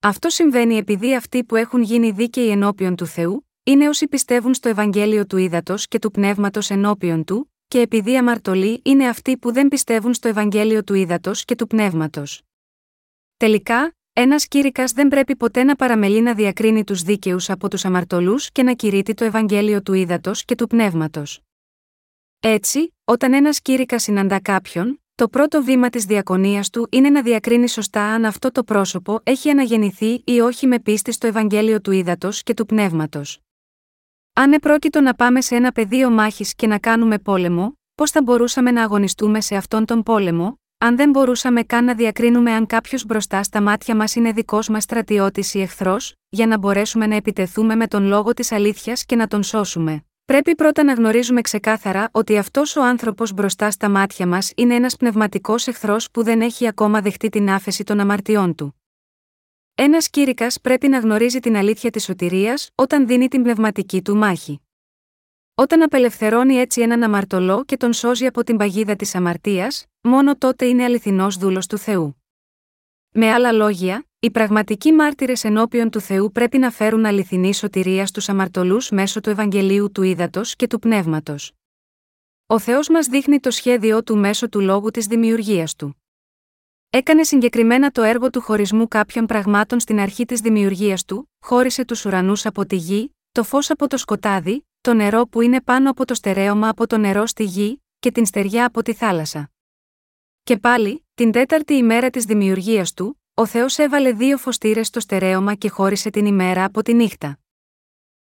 Αυτό 0.00 0.28
συμβαίνει 0.28 0.76
επειδή 0.76 1.14
αυτοί 1.14 1.44
που 1.44 1.56
έχουν 1.56 1.82
γίνει 1.82 2.10
δίκαιοι 2.10 2.48
ενώπιον 2.48 2.96
του 2.96 3.06
Θεού, 3.06 3.45
είναι 3.68 3.88
όσοι 3.88 4.08
πιστεύουν 4.08 4.54
στο 4.54 4.68
Ευαγγέλιο 4.68 5.26
του 5.26 5.36
ύδατο 5.36 5.74
και 5.78 5.98
του 5.98 6.10
πνεύματος 6.10 6.70
ενώπιον 6.70 7.24
του, 7.24 7.52
και 7.68 7.80
επειδή 7.80 8.16
αμαρτωλοί 8.16 8.80
είναι 8.84 9.08
αυτοί 9.08 9.36
που 9.36 9.52
δεν 9.52 9.68
πιστεύουν 9.68 10.14
στο 10.14 10.28
Ευαγγέλιο 10.28 10.84
του 10.84 10.94
ύδατο 10.94 11.30
και 11.34 11.54
του 11.54 11.66
πνεύματος. 11.66 12.42
Τελικά, 13.36 13.96
ένας 14.12 14.48
κήρυκας 14.48 14.92
δεν 14.92 15.08
πρέπει 15.08 15.36
ποτέ 15.36 15.62
να 15.62 15.76
παραμελεί 15.76 16.20
να 16.20 16.34
διακρίνει 16.34 16.84
τους 16.84 17.02
δίκαιους 17.02 17.50
από 17.50 17.68
τους 17.68 17.84
αμαρτωλούς 17.84 18.50
και 18.50 18.62
να 18.62 18.74
κηρύττει 18.74 19.14
το 19.14 19.24
Ευαγγέλιο 19.24 19.82
του 19.82 19.92
ύδατο 19.92 20.32
και 20.44 20.54
του 20.54 20.66
πνεύματος. 20.66 21.40
Έτσι, 22.40 22.94
όταν 23.04 23.32
ένας 23.32 23.60
κήρυκας 23.60 24.02
συναντά 24.02 24.40
κάποιον, 24.40 25.02
το 25.14 25.28
πρώτο 25.28 25.62
βήμα 25.62 25.90
της 25.90 26.04
διακονίας 26.04 26.70
του 26.70 26.88
είναι 26.90 27.10
να 27.10 27.22
διακρίνει 27.22 27.68
σωστά 27.68 28.02
αν 28.02 28.24
αυτό 28.24 28.52
το 28.52 28.64
πρόσωπο 28.64 29.20
έχει 29.22 29.50
αναγεννηθεί 29.50 30.22
ή 30.24 30.40
όχι 30.40 30.66
με 30.66 30.78
πίστη 30.80 31.12
στο 31.12 31.26
Ευαγγέλιο 31.26 31.80
του 31.80 31.90
ύδατο 31.90 32.28
και 32.32 32.54
του 32.54 32.66
πνεύματος. 32.66 33.40
Αν 34.38 34.52
επρόκειτο 34.52 35.00
να 35.00 35.14
πάμε 35.14 35.40
σε 35.40 35.54
ένα 35.54 35.72
πεδίο 35.72 36.10
μάχης 36.10 36.54
και 36.54 36.66
να 36.66 36.78
κάνουμε 36.78 37.18
πόλεμο, 37.18 37.78
πώς 37.94 38.10
θα 38.10 38.22
μπορούσαμε 38.22 38.70
να 38.70 38.82
αγωνιστούμε 38.82 39.40
σε 39.40 39.56
αυτόν 39.56 39.84
τον 39.84 40.02
πόλεμο, 40.02 40.60
αν 40.78 40.96
δεν 40.96 41.10
μπορούσαμε 41.10 41.62
καν 41.62 41.84
να 41.84 41.94
διακρίνουμε 41.94 42.52
αν 42.52 42.66
κάποιος 42.66 43.04
μπροστά 43.04 43.42
στα 43.42 43.60
μάτια 43.60 43.96
μας 43.96 44.14
είναι 44.14 44.32
δικός 44.32 44.68
μας 44.68 44.82
στρατιώτης 44.82 45.54
ή 45.54 45.60
εχθρός, 45.60 46.14
για 46.28 46.46
να 46.46 46.58
μπορέσουμε 46.58 47.06
να 47.06 47.14
επιτεθούμε 47.14 47.76
με 47.76 47.86
τον 47.86 48.06
λόγο 48.06 48.34
της 48.34 48.52
αλήθειας 48.52 49.04
και 49.04 49.16
να 49.16 49.26
τον 49.26 49.42
σώσουμε. 49.42 50.04
Πρέπει 50.24 50.54
πρώτα 50.54 50.84
να 50.84 50.92
γνωρίζουμε 50.92 51.40
ξεκάθαρα 51.40 52.08
ότι 52.12 52.38
αυτός 52.38 52.76
ο 52.76 52.82
άνθρωπος 52.82 53.32
μπροστά 53.32 53.70
στα 53.70 53.88
μάτια 53.88 54.26
μας 54.26 54.52
είναι 54.56 54.74
ένας 54.74 54.96
πνευματικός 54.96 55.66
εχθρός 55.66 56.10
που 56.10 56.22
δεν 56.22 56.40
έχει 56.40 56.66
ακόμα 56.66 57.00
δεχτεί 57.00 57.28
την 57.28 57.50
άφεση 57.50 57.84
των 57.84 58.00
αμαρτιών 58.00 58.54
του. 58.54 58.75
Ένας 59.78 60.10
κήρυκας 60.10 60.60
πρέπει 60.60 60.88
να 60.88 60.98
γνωρίζει 60.98 61.38
την 61.38 61.56
αλήθεια 61.56 61.90
της 61.90 62.04
σωτηρίας 62.04 62.70
όταν 62.74 63.06
δίνει 63.06 63.28
την 63.28 63.42
πνευματική 63.42 64.02
του 64.02 64.16
μάχη. 64.16 64.60
Όταν 65.54 65.82
απελευθερώνει 65.82 66.54
έτσι 66.54 66.80
έναν 66.80 67.02
αμαρτωλό 67.02 67.64
και 67.64 67.76
τον 67.76 67.92
σώζει 67.92 68.26
από 68.26 68.44
την 68.44 68.56
παγίδα 68.56 68.96
της 68.96 69.14
αμαρτίας, 69.14 69.86
μόνο 70.00 70.36
τότε 70.36 70.66
είναι 70.66 70.84
αληθινός 70.84 71.36
δούλος 71.36 71.66
του 71.66 71.78
Θεού. 71.78 72.22
Με 73.10 73.32
άλλα 73.32 73.52
λόγια, 73.52 74.06
οι 74.18 74.30
πραγματικοί 74.30 74.92
μάρτυρες 74.92 75.44
ενώπιον 75.44 75.90
του 75.90 76.00
Θεού 76.00 76.32
πρέπει 76.32 76.58
να 76.58 76.70
φέρουν 76.70 77.04
αληθινή 77.04 77.54
σωτηρία 77.54 78.06
στους 78.06 78.28
αμαρτωλούς 78.28 78.90
μέσω 78.90 79.20
του 79.20 79.30
Ευαγγελίου 79.30 79.92
του 79.92 80.02
Ήδατος 80.02 80.56
και 80.56 80.66
του 80.66 80.78
Πνεύματος. 80.78 81.52
Ο 82.46 82.58
Θεός 82.58 82.88
μας 82.88 83.06
δείχνει 83.06 83.40
το 83.40 83.50
σχέδιό 83.50 84.02
του 84.02 84.16
μέσω 84.16 84.48
του 84.48 84.60
λόγου 84.60 84.90
της 84.90 85.06
δημιουργίας 85.06 85.74
του. 85.74 85.96
Έκανε 86.90 87.22
συγκεκριμένα 87.22 87.90
το 87.90 88.02
έργο 88.02 88.30
του 88.30 88.40
χωρισμού 88.40 88.88
κάποιων 88.88 89.26
πραγμάτων 89.26 89.80
στην 89.80 90.00
αρχή 90.00 90.24
της 90.24 90.40
δημιουργίας 90.40 91.04
του, 91.04 91.30
χώρισε 91.40 91.84
τους 91.84 92.04
ουρανούς 92.04 92.46
από 92.46 92.66
τη 92.66 92.76
γη, 92.76 93.14
το 93.32 93.42
φως 93.42 93.70
από 93.70 93.86
το 93.86 93.96
σκοτάδι, 93.96 94.66
το 94.80 94.94
νερό 94.94 95.26
που 95.26 95.40
είναι 95.40 95.60
πάνω 95.60 95.90
από 95.90 96.04
το 96.04 96.14
στερέωμα 96.14 96.68
από 96.68 96.86
το 96.86 96.98
νερό 96.98 97.26
στη 97.26 97.44
γη, 97.44 97.82
και 97.98 98.10
την 98.10 98.26
στεριά 98.26 98.66
από 98.66 98.82
τη 98.82 98.92
θάλασσα. 98.92 99.50
Και 100.42 100.56
πάλι, 100.56 101.06
την 101.14 101.32
τέταρτη 101.32 101.74
ημέρα 101.74 102.10
της 102.10 102.24
δημιουργίας 102.24 102.92
του, 102.92 103.22
ο 103.34 103.46
Θεός 103.46 103.78
έβαλε 103.78 104.12
δύο 104.12 104.38
φωστήρες 104.38 104.86
στο 104.86 105.00
στερέωμα 105.00 105.54
και 105.54 105.68
χώρισε 105.68 106.10
την 106.10 106.26
ημέρα 106.26 106.64
από 106.64 106.82
τη 106.82 106.94
νύχτα. 106.94 107.38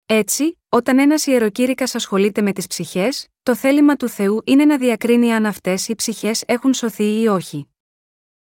Έτσι, 0.06 0.60
όταν 0.70 1.00
ένας 1.00 1.26
ιεροκήρυκας 1.26 1.96
ασχολείται 1.96 2.42
με 2.42 2.54
τις 2.54 2.68
ψυχές, 2.68 3.28
το 3.44 3.56
θέλημα 3.56 3.96
του 3.96 4.10
Θεού 4.10 4.42
είναι 4.46 4.66
να 4.66 4.78
διακρίνει 4.78 5.34
αν 5.34 5.46
αυτές 5.46 5.88
οι 5.88 5.96
ψυχές 5.96 6.44
έχουν 6.48 6.74
σωθεί 6.74 7.22
ή 7.22 7.28
όχι. 7.28 7.73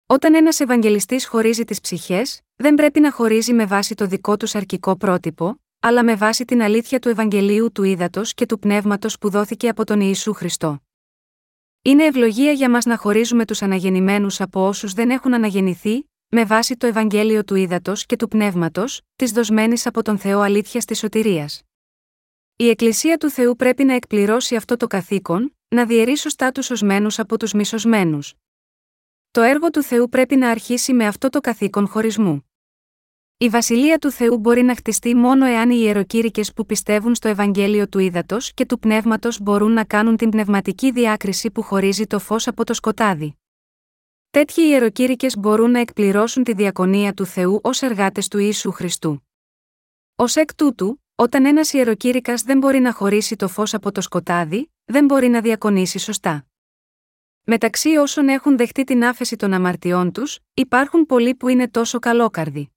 Όταν 0.10 0.36
ένας 0.36 0.60
Ευαγγελιστής 0.60 1.28
χωρίζει 1.28 1.64
τις 1.64 1.82
ψυχές, 1.82 2.42
δεν 2.56 2.76
πρέπει 2.76 3.00
να 3.00 3.12
χωρίζει 3.12 3.54
με 3.54 3.66
βάση 3.66 3.96
το 3.96 4.06
δικό 4.06 4.38
τους 4.38 4.56
αρκικό 4.56 4.98
πρότυπο, 4.98 5.62
αλλά 5.80 6.04
με 6.04 6.16
βάση 6.16 6.46
την 6.46 6.62
αλήθεια 6.62 7.00
του 7.00 7.10
Ευαγγελίου 7.10 7.72
του 7.72 7.84
Ήδατος 7.84 8.34
και 8.34 8.46
του 8.46 8.60
Πνεύματος 8.60 9.18
που 9.18 9.30
δόθηκε 9.30 9.70
από 9.70 9.84
τον 9.84 10.00
Ιησού 10.02 10.34
Χριστό. 10.34 10.82
Είναι 11.82 12.06
ευλογία 12.06 12.52
για 12.52 12.70
μας 12.70 12.86
να 12.86 12.98
χωρίζουμε 12.98 13.46
τους 13.46 13.62
αναγεννημένους 13.62 14.42
από 14.42 14.68
όσους 14.68 14.94
δεν 14.94 15.10
έχουν 15.10 15.34
αναγεννηθεί, 15.34 16.10
με 16.28 16.46
βάση 16.46 16.78
το 16.78 16.88
Ευαγγέλιο 16.88 17.44
του 17.44 17.56
Ήδατος 17.56 18.06
και 18.06 18.16
του 18.16 18.28
Πνεύματος, 18.28 19.02
της 19.16 19.32
δοσμένης 19.32 19.86
από 19.86 20.02
τον 20.02 20.18
Θεό 20.18 20.40
αλήθειας 20.40 20.86
της 20.86 21.00
σωτηρίας. 21.00 21.62
Η 22.56 22.70
Εκκλησία 22.70 23.18
του 23.18 23.30
Θεού 23.30 23.56
πρέπει 23.56 23.84
να 23.84 23.94
εκπληρώσει 23.94 24.56
αυτό 24.56 24.78
το 24.78 24.88
καθήκον, 24.88 25.56
να 25.68 25.86
διαιρεί 25.86 26.18
σωστά 26.18 26.52
τους 26.52 26.70
οσμένου 26.70 27.08
από 27.18 27.38
τους 27.38 27.54
μισοσμένου. 27.54 28.20
Το 29.32 29.42
έργο 29.42 29.70
του 29.70 29.84
Θεού 29.84 30.10
πρέπει 30.10 30.36
να 30.36 30.50
αρχίσει 30.50 30.94
με 30.94 31.08
αυτό 31.08 31.30
το 31.30 31.40
καθήκον 31.40 31.88
χωρισμού. 31.88 32.52
Η 33.38 33.50
βασιλεία 33.50 33.98
του 33.98 34.12
Θεού 34.12 34.38
μπορεί 34.38 34.62
να 34.62 34.76
χτιστεί 34.76 35.16
μόνο 35.16 35.46
εάν 35.46 35.70
οι 35.70 35.78
ιεροκήρυκες 35.80 36.54
που 36.54 36.66
πιστεύουν 36.66 37.16
στο 37.16 37.28
Ευαγγέλιο 37.28 37.88
του 37.88 38.00
Ήδατος 38.00 38.54
και 38.54 38.66
του 38.66 38.80
Πνεύματος 38.80 39.40
μπορούν 39.42 39.72
να 39.72 39.84
κάνουν 39.84 40.18
την 40.18 40.30
πνευματική 40.30 40.92
διάκριση 40.92 41.52
που 41.52 41.62
χωρίζει 41.62 42.08
το 42.08 42.20
φως 42.20 42.48
από 42.48 42.64
το 42.64 42.74
σκοτάδι. 42.74 43.38
Τέτοιοι 44.30 44.62
ιεροκήρυκες 44.62 45.38
μπορούν 45.38 45.72
να 45.72 45.80
εκπληρώσουν 45.80 46.44
τη 46.44 46.54
διακονία 46.54 47.14
του 47.14 47.26
Θεού 47.26 47.60
ως 47.64 47.82
εργάτες 47.82 48.28
του 48.28 48.38
Ιησού 48.38 48.72
Χριστού. 48.72 49.28
Ω 50.16 50.24
εκ 50.34 50.56
τούτου, 50.56 51.04
όταν 51.16 51.46
ένας 51.46 51.74
ιεροκήρυκας 51.74 52.42
δεν 52.42 52.58
μπορεί 52.58 52.80
να 52.80 52.94
χωρίσει 52.94 53.36
το 53.36 53.48
φως 53.48 53.74
από 53.74 53.92
το 53.92 54.02
σκοτάδι, 54.02 54.72
δεν 54.86 55.06
μπορεί 55.06 55.28
να 55.28 55.42
διακονήσει 55.42 56.00
σωστά. 56.00 56.47
Μεταξύ 57.50 57.90
όσων 57.90 58.28
έχουν 58.28 58.58
δεχτεί 58.58 58.84
την 58.84 59.04
άφεση 59.06 59.36
των 59.36 59.54
αμαρτιών 59.54 60.12
τους, 60.12 60.40
υπάρχουν 60.54 61.06
πολλοί 61.06 61.36
που 61.36 61.48
είναι 61.48 61.70
τόσο 61.70 62.00
καλόκαρδοι. 62.00 62.72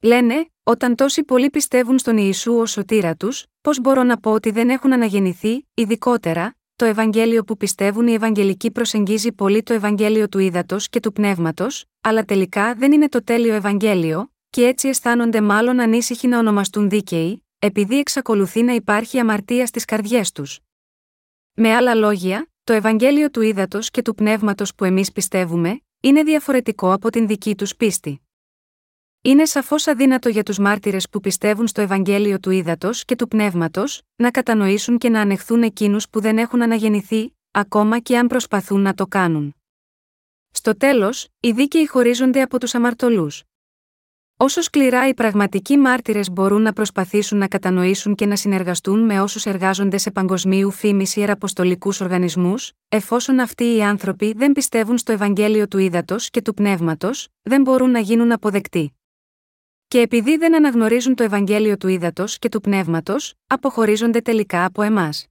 Λένε, 0.00 0.48
όταν 0.62 0.94
τόσοι 0.94 1.24
πολλοί 1.24 1.50
πιστεύουν 1.50 1.98
στον 1.98 2.16
Ιησού 2.16 2.54
ως 2.54 2.70
σωτήρα 2.70 3.14
τους, 3.14 3.46
πώς 3.60 3.80
μπορώ 3.80 4.02
να 4.02 4.16
πω 4.18 4.30
ότι 4.30 4.50
δεν 4.50 4.70
έχουν 4.70 4.92
αναγεννηθεί, 4.92 5.66
ειδικότερα, 5.74 6.56
το 6.76 6.84
Ευαγγέλιο 6.84 7.44
που 7.44 7.56
πιστεύουν 7.56 8.06
οι 8.06 8.12
Ευαγγελικοί 8.12 8.70
προσεγγίζει 8.70 9.32
πολύ 9.32 9.62
το 9.62 9.72
Ευαγγέλιο 9.72 10.28
του 10.28 10.38
ύδατο 10.38 10.76
και 10.90 11.00
του 11.00 11.12
πνεύματος, 11.12 11.84
αλλά 12.00 12.24
τελικά 12.24 12.74
δεν 12.74 12.92
είναι 12.92 13.08
το 13.08 13.24
τέλειο 13.24 13.54
Ευαγγέλιο, 13.54 14.32
και 14.50 14.66
έτσι 14.66 14.88
αισθάνονται 14.88 15.40
μάλλον 15.40 15.80
ανήσυχοι 15.80 16.26
να 16.26 16.38
ονομαστούν 16.38 16.88
δίκαιοι, 16.88 17.46
επειδή 17.58 17.98
εξακολουθεί 17.98 18.62
να 18.62 18.72
υπάρχει 18.72 19.18
αμαρτία 19.18 19.66
στις 19.66 19.84
καρδιές 19.84 20.32
τους. 20.32 20.60
Με 21.54 21.74
άλλα 21.74 21.94
λόγια, 21.94 22.48
το 22.64 22.72
Ευαγγέλιο 22.72 23.30
του 23.30 23.40
ύδατο 23.40 23.78
και 23.80 24.02
του 24.02 24.14
πνεύματος 24.14 24.74
που 24.74 24.84
εμείς 24.84 25.12
πιστεύουμε, 25.12 25.80
είναι 26.00 26.22
διαφορετικό 26.22 26.92
από 26.92 27.10
την 27.10 27.26
δική 27.26 27.54
τους 27.54 27.76
πίστη. 27.76 28.20
Είναι 29.22 29.44
σαφώς 29.44 29.86
αδύνατο 29.86 30.28
για 30.28 30.42
τους 30.42 30.58
μάρτυρες 30.58 31.08
που 31.08 31.20
πιστεύουν 31.20 31.66
στο 31.66 31.80
Ευαγγέλιο 31.80 32.40
του 32.40 32.50
ύδατο 32.50 32.90
και 33.04 33.16
του 33.16 33.28
πνεύματος, 33.28 34.02
να 34.16 34.30
κατανοήσουν 34.30 34.98
και 34.98 35.08
να 35.08 35.20
ανεχθούν 35.20 35.62
εκείνους 35.62 36.08
που 36.08 36.20
δεν 36.20 36.38
έχουν 36.38 36.62
αναγεννηθεί, 36.62 37.36
ακόμα 37.50 37.98
και 37.98 38.18
αν 38.18 38.26
προσπαθούν 38.26 38.80
να 38.80 38.94
το 38.94 39.06
κάνουν. 39.06 39.54
Στο 40.50 40.76
τέλος, 40.76 41.28
οι 41.40 41.50
δίκαιοι 41.50 41.86
χωρίζονται 41.86 42.42
από 42.42 42.60
τους 42.60 42.74
αμαρτωλούς. 42.74 43.42
Όσο 44.36 44.60
σκληρά 44.60 45.08
οι 45.08 45.14
πραγματικοί 45.14 45.76
μάρτυρες 45.76 46.30
μπορούν 46.30 46.62
να 46.62 46.72
προσπαθήσουν 46.72 47.38
να 47.38 47.48
κατανοήσουν 47.48 48.14
και 48.14 48.26
να 48.26 48.36
συνεργαστούν 48.36 49.04
με 49.04 49.20
όσους 49.20 49.46
εργάζονται 49.46 49.98
σε 49.98 50.10
παγκοσμίου 50.10 50.70
φήμης 50.70 51.16
ιεραποστολικούς 51.16 52.00
οργανισμούς, 52.00 52.72
εφόσον 52.88 53.38
αυτοί 53.38 53.74
οι 53.74 53.82
άνθρωποι 53.82 54.32
δεν 54.32 54.52
πιστεύουν 54.52 54.98
στο 54.98 55.12
Ευαγγέλιο 55.12 55.68
του 55.68 55.78
ύδατο 55.78 56.16
και 56.18 56.42
του 56.42 56.54
πνεύματος, 56.54 57.28
δεν 57.42 57.62
μπορούν 57.62 57.90
να 57.90 57.98
γίνουν 57.98 58.32
αποδεκτοί. 58.32 58.98
Και 59.88 60.00
επειδή 60.00 60.36
δεν 60.36 60.54
αναγνωρίζουν 60.54 61.14
το 61.14 61.22
Ευαγγέλιο 61.22 61.76
του 61.76 61.88
ύδατο 61.88 62.24
και 62.26 62.48
του 62.48 62.60
πνεύματος, 62.60 63.34
αποχωρίζονται 63.46 64.20
τελικά 64.20 64.64
από 64.64 64.82
εμάς. 64.82 65.26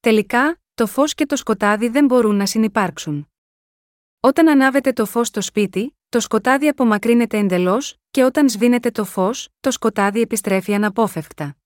Τελικά, 0.00 0.60
το 0.74 0.86
φως 0.86 1.14
και 1.14 1.26
το 1.26 1.36
σκοτάδι 1.36 1.88
δεν 1.88 2.04
μπορούν 2.04 2.36
να 2.36 2.46
συνεπάρξουν. 2.46 3.28
Όταν 4.20 4.48
ανάβετε 4.48 4.92
το 4.92 5.06
φως 5.06 5.26
στο 5.26 5.40
σπίτι, 5.40 5.96
το 6.08 6.20
σκοτάδι 6.20 6.68
απομακρύνεται 6.68 7.38
εντελώς, 7.38 7.97
και 8.10 8.24
όταν 8.24 8.48
σβήνεται 8.48 8.90
το 8.90 9.04
φως, 9.04 9.48
το 9.60 9.70
σκοτάδι 9.70 10.20
επιστρέφει 10.20 10.74
αναπόφευκτα. 10.74 11.56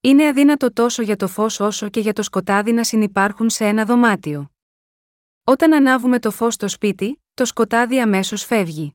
Είναι 0.00 0.26
αδύνατο 0.26 0.72
τόσο 0.72 1.02
για 1.02 1.16
το 1.16 1.28
φως 1.28 1.60
όσο 1.60 1.88
και 1.88 2.00
για 2.00 2.12
το 2.12 2.22
σκοτάδι 2.22 2.72
να 2.72 2.84
συνεπάρχουν 2.84 3.50
σε 3.50 3.66
ένα 3.66 3.84
δωμάτιο. 3.84 4.50
Όταν 5.44 5.72
ανάβουμε 5.74 6.18
το 6.18 6.30
φως 6.30 6.54
στο 6.54 6.68
σπίτι, 6.68 7.22
το 7.34 7.44
σκοτάδι 7.44 8.00
αμέσως 8.00 8.44
φεύγει. 8.44 8.92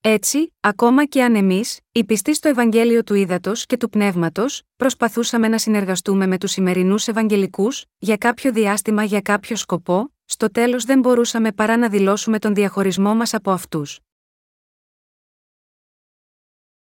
Έτσι, 0.00 0.54
ακόμα 0.60 1.04
και 1.04 1.22
αν 1.22 1.34
εμείς, 1.34 1.80
οι 1.92 2.04
πιστοί 2.04 2.34
στο 2.34 2.48
Ευαγγέλιο 2.48 3.02
του 3.04 3.14
Ήδατος 3.14 3.66
και 3.66 3.76
του 3.76 3.88
Πνεύματος, 3.88 4.62
προσπαθούσαμε 4.76 5.48
να 5.48 5.58
συνεργαστούμε 5.58 6.26
με 6.26 6.38
τους 6.38 6.50
σημερινούς 6.50 7.08
Ευαγγελικούς, 7.08 7.84
για 7.98 8.16
κάποιο 8.16 8.52
διάστημα 8.52 9.04
για 9.04 9.20
κάποιο 9.20 9.56
σκοπό, 9.56 10.14
στο 10.24 10.50
τέλος 10.50 10.84
δεν 10.84 10.98
μπορούσαμε 10.98 11.52
παρά 11.52 11.76
να 11.76 11.88
δηλώσουμε 11.88 12.38
τον 12.38 12.54
διαχωρισμό 12.54 13.14
μας 13.14 13.34
από 13.34 13.50
αυτούς. 13.50 14.00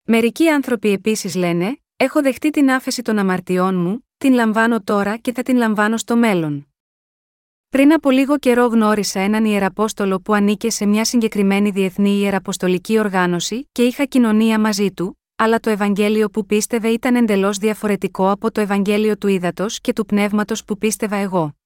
Μερικοί 0.08 0.48
άνθρωποι 0.48 0.88
επίσης 0.88 1.34
λένε: 1.34 1.78
Έχω 1.96 2.22
δεχτεί 2.22 2.50
την 2.50 2.70
άφεση 2.70 3.02
των 3.02 3.18
αμαρτιών 3.18 3.74
μου, 3.74 4.06
την 4.18 4.32
λαμβάνω 4.32 4.82
τώρα 4.82 5.16
και 5.16 5.32
θα 5.32 5.42
την 5.42 5.56
λαμβάνω 5.56 5.96
στο 5.96 6.16
μέλλον. 6.16 6.66
Πριν 7.68 7.92
από 7.92 8.10
λίγο 8.10 8.38
καιρό 8.38 8.66
γνώρισα 8.66 9.20
έναν 9.20 9.44
ιεραπόστολο 9.44 10.20
που 10.20 10.34
ανήκε 10.34 10.70
σε 10.70 10.86
μια 10.86 11.04
συγκεκριμένη 11.04 11.70
διεθνή 11.70 12.10
ιεραποστολική 12.10 12.98
οργάνωση 12.98 13.68
και 13.72 13.82
είχα 13.82 14.04
κοινωνία 14.04 14.60
μαζί 14.60 14.92
του, 14.92 15.20
αλλά 15.36 15.60
το 15.60 15.70
Ευαγγέλιο 15.70 16.30
που 16.30 16.46
πίστευε 16.46 16.88
ήταν 16.88 17.16
εντελώς 17.16 17.58
διαφορετικό 17.58 18.30
από 18.30 18.52
το 18.52 18.60
Ευαγγέλιο 18.60 19.16
του 19.16 19.28
ύδατο 19.28 19.66
και 19.80 19.92
του 19.92 20.06
πνεύματος 20.06 20.64
που 20.64 20.78
πίστευα 20.78 21.16
εγώ. 21.16 21.56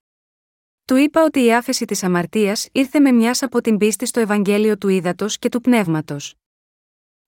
Του 0.85 0.97
είπα 0.97 1.25
ότι 1.25 1.44
η 1.44 1.54
άφεση 1.54 1.85
της 1.85 2.02
αμαρτίας 2.02 2.68
ήρθε 2.73 3.00
με 3.00 3.12
μιας 3.12 3.42
από 3.42 3.61
την 3.61 3.76
πίστη 3.76 4.06
στο 4.06 4.20
Ευαγγέλιο 4.20 4.78
του 4.78 4.88
ύδατο 4.88 5.26
και 5.38 5.49
του 5.49 5.61
πνεύματος. 5.61 6.39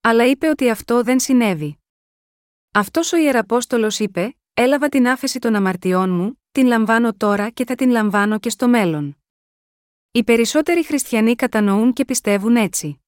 Αλλά 0.05 0.27
είπε 0.27 0.49
ότι 0.49 0.71
αυτό 0.71 1.03
δεν 1.03 1.21
συνέβη. 1.21 1.79
Αυτός 2.73 3.13
ο 3.13 3.17
ιεραπόστολος 3.17 3.99
είπε: 3.99 4.37
Έλαβα 4.55 4.89
την 4.89 5.09
άφεση 5.09 5.39
των 5.39 5.55
αμαρτιών 5.55 6.11
μου, 6.11 6.41
την 6.53 6.67
λαμβάνω 6.67 7.15
τώρα 7.15 7.51
και 7.51 7.65
θα 7.65 7.75
την 7.75 7.91
λαμβάνω 7.91 8.39
και 8.39 8.51
στο 8.51 8.69
μέλλον. 8.69 9.17
Οι 10.13 10.25
περισσότεροι 10.25 10.85
χριστιανοί 10.85 11.35
κατανοούν 11.35 11.93
και 11.93 12.05
πιστεύουν 12.05 12.57
έτσι. 12.57 13.01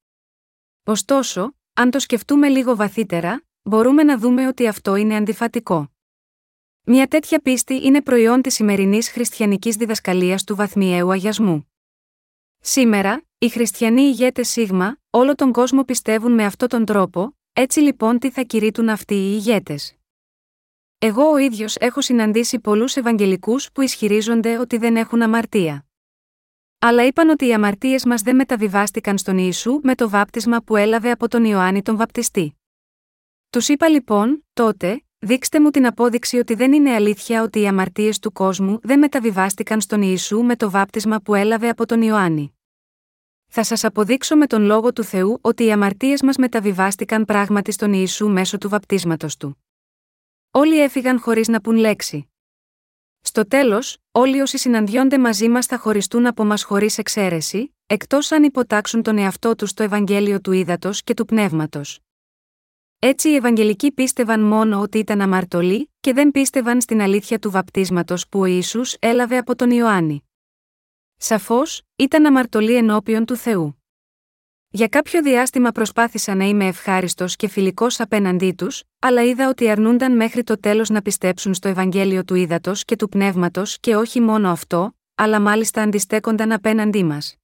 Ωστόσο, 0.84 1.54
αν 1.72 1.90
το 1.90 1.98
σκεφτούμε 1.98 2.48
λίγο 2.48 2.76
βαθύτερα, 2.76 3.44
μπορούμε 3.62 4.02
να 4.02 4.18
δούμε 4.18 4.46
ότι 4.46 4.66
αυτό 4.66 4.96
είναι 4.96 5.16
αντιφατικό. 5.16 5.92
Μια 6.84 7.06
τέτοια 7.06 7.40
πίστη 7.40 7.74
είναι 7.74 8.02
προϊόν 8.02 8.42
της 8.42 8.54
σημερινής 8.54 9.10
χριστιανικής 9.10 9.76
διδασκαλίας 9.76 10.44
του 10.44 10.56
βαθμιαίου 10.56 11.10
αγιασμού. 11.10 11.72
Σήμερα, 12.58 13.22
οι 13.44 13.48
χριστιανοί 13.48 14.02
ηγέτες 14.02 14.48
Σίγμα, 14.48 14.98
όλο 15.10 15.34
τον 15.34 15.52
κόσμο 15.52 15.84
πιστεύουν 15.84 16.32
με 16.32 16.44
αυτόν 16.44 16.68
τον 16.68 16.84
τρόπο, 16.84 17.36
έτσι 17.52 17.80
λοιπόν 17.80 18.18
τι 18.18 18.30
θα 18.30 18.42
κηρύττουν 18.42 18.88
αυτοί 18.88 19.14
οι 19.14 19.32
ηγέτες. 19.32 19.94
Εγώ 20.98 21.30
ο 21.30 21.36
ίδιος 21.36 21.76
έχω 21.76 22.00
συναντήσει 22.00 22.58
πολλούς 22.58 22.96
Ευαγγελικούς 22.96 23.72
που 23.72 23.80
ισχυρίζονται 23.80 24.58
ότι 24.58 24.76
δεν 24.76 24.96
έχουν 24.96 25.22
αμαρτία. 25.22 25.86
Αλλά 26.78 27.06
είπαν 27.06 27.28
ότι 27.28 27.46
οι 27.46 27.54
αμαρτίες 27.54 28.04
μας 28.04 28.22
δεν 28.22 28.36
μεταβιβάστηκαν 28.36 29.18
στον 29.18 29.38
Ιησού 29.38 29.80
με 29.82 29.94
το 29.94 30.08
βάπτισμα 30.08 30.62
που 30.62 30.76
έλαβε 30.76 31.10
από 31.10 31.28
τον 31.28 31.44
Ιωάννη 31.44 31.82
τον 31.82 31.96
Βαπτιστή. 31.96 32.60
Τους 33.50 33.68
είπα 33.68 33.88
λοιπόν, 33.88 34.46
τότε, 34.52 35.04
δείξτε 35.18 35.60
μου 35.60 35.70
την 35.70 35.86
απόδειξη 35.86 36.38
ότι 36.38 36.54
δεν 36.54 36.72
είναι 36.72 36.94
αλήθεια 36.94 37.42
ότι 37.42 37.60
οι 37.60 37.66
αμαρτίες 37.66 38.18
του 38.18 38.32
κόσμου 38.32 38.78
δεν 38.82 38.98
μεταβιβάστηκαν 38.98 39.80
στον 39.80 40.02
Ιησού 40.02 40.42
με 40.42 40.56
το 40.56 40.70
βάπτισμα 40.70 41.20
που 41.20 41.34
έλαβε 41.34 41.68
από 41.68 41.86
τον 41.86 42.02
Ιωάννη. 42.02 42.48
Θα 43.56 43.64
σας 43.64 43.84
αποδείξω 43.84 44.36
με 44.36 44.46
τον 44.46 44.62
λόγο 44.62 44.92
του 44.92 45.04
Θεού 45.04 45.38
ότι 45.40 45.64
οι 45.64 45.72
αμαρτίες 45.72 46.22
μας 46.22 46.36
μεταβιβάστηκαν 46.36 47.24
πράγματι 47.24 47.72
στον 47.72 47.92
Ιησού 47.92 48.28
μέσω 48.28 48.58
του 48.58 48.68
βαπτίσματος 48.68 49.36
του. 49.36 49.64
Όλοι 50.50 50.80
έφυγαν 50.80 51.20
χωρίς 51.20 51.48
να 51.48 51.60
πουν 51.60 51.76
λέξη. 51.76 52.28
Στο 53.20 53.46
τέλος, 53.48 53.98
όλοι 54.10 54.40
όσοι 54.40 54.58
συναντιόνται 54.58 55.18
μαζί 55.18 55.48
μας 55.48 55.66
θα 55.66 55.78
χωριστούν 55.78 56.26
από 56.26 56.44
μας 56.44 56.62
χωρίς 56.62 56.98
εξαίρεση, 56.98 57.74
εκτός 57.86 58.32
αν 58.32 58.42
υποτάξουν 58.42 59.02
τον 59.02 59.18
εαυτό 59.18 59.54
τους 59.54 59.70
στο 59.70 59.82
Ευαγγέλιο 59.82 60.40
του 60.40 60.52
Ήδατος 60.52 61.02
και 61.02 61.14
του 61.14 61.24
Πνεύματος. 61.24 62.00
Έτσι 62.98 63.28
οι 63.28 63.34
Ευαγγελικοί 63.34 63.92
πίστευαν 63.92 64.40
μόνο 64.40 64.80
ότι 64.80 64.98
ήταν 64.98 65.20
αμαρτωλοί 65.20 65.90
και 66.00 66.12
δεν 66.12 66.30
πίστευαν 66.30 66.80
στην 66.80 67.00
αλήθεια 67.00 67.38
του 67.38 67.50
βαπτίσματος 67.50 68.28
που 68.28 68.40
ο 68.40 68.44
Ιησούς 68.44 68.96
έλαβε 68.98 69.36
από 69.36 69.56
τον 69.56 69.70
Ιωάννη. 69.70 70.28
Σαφώς, 71.26 71.82
ήταν 71.96 72.26
αμαρτωλοί 72.26 72.76
ενώπιον 72.76 73.24
του 73.24 73.36
Θεού. 73.36 73.82
Για 74.68 74.88
κάποιο 74.88 75.22
διάστημα 75.22 75.70
προσπάθησα 75.70 76.34
να 76.34 76.44
είμαι 76.44 76.66
ευχάριστος 76.66 77.36
και 77.36 77.48
φιλικός 77.48 78.00
απέναντί 78.00 78.52
τους, 78.52 78.82
αλλά 78.98 79.22
είδα 79.22 79.48
ότι 79.48 79.70
αρνούνταν 79.70 80.16
μέχρι 80.16 80.44
το 80.44 80.60
τέλος 80.60 80.88
να 80.88 81.02
πιστέψουν 81.02 81.54
στο 81.54 81.68
Ευαγγέλιο 81.68 82.24
του 82.24 82.34
ύδατο 82.34 82.72
και 82.74 82.96
του 82.96 83.08
πνεύματος 83.08 83.78
και 83.80 83.96
όχι 83.96 84.20
μόνο 84.20 84.50
αυτό, 84.50 84.96
αλλά 85.14 85.40
μάλιστα 85.40 85.82
αντιστέκονταν 85.82 86.52
απέναντί 86.52 87.04
μας. 87.04 87.36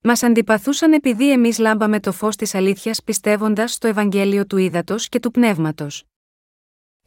Μας 0.00 0.22
αντιπαθούσαν 0.22 0.92
επειδή 0.92 1.32
εμείς 1.32 1.58
λάμπαμε 1.58 2.00
το 2.00 2.12
φως 2.12 2.36
της 2.36 2.54
αλήθειας 2.54 3.02
πιστεύοντας 3.02 3.72
στο 3.72 3.88
Ευαγγέλιο 3.88 4.46
του 4.46 4.56
ύδατο 4.56 4.94
και 4.98 5.20
του 5.20 5.30
πνεύματος. 5.30 6.04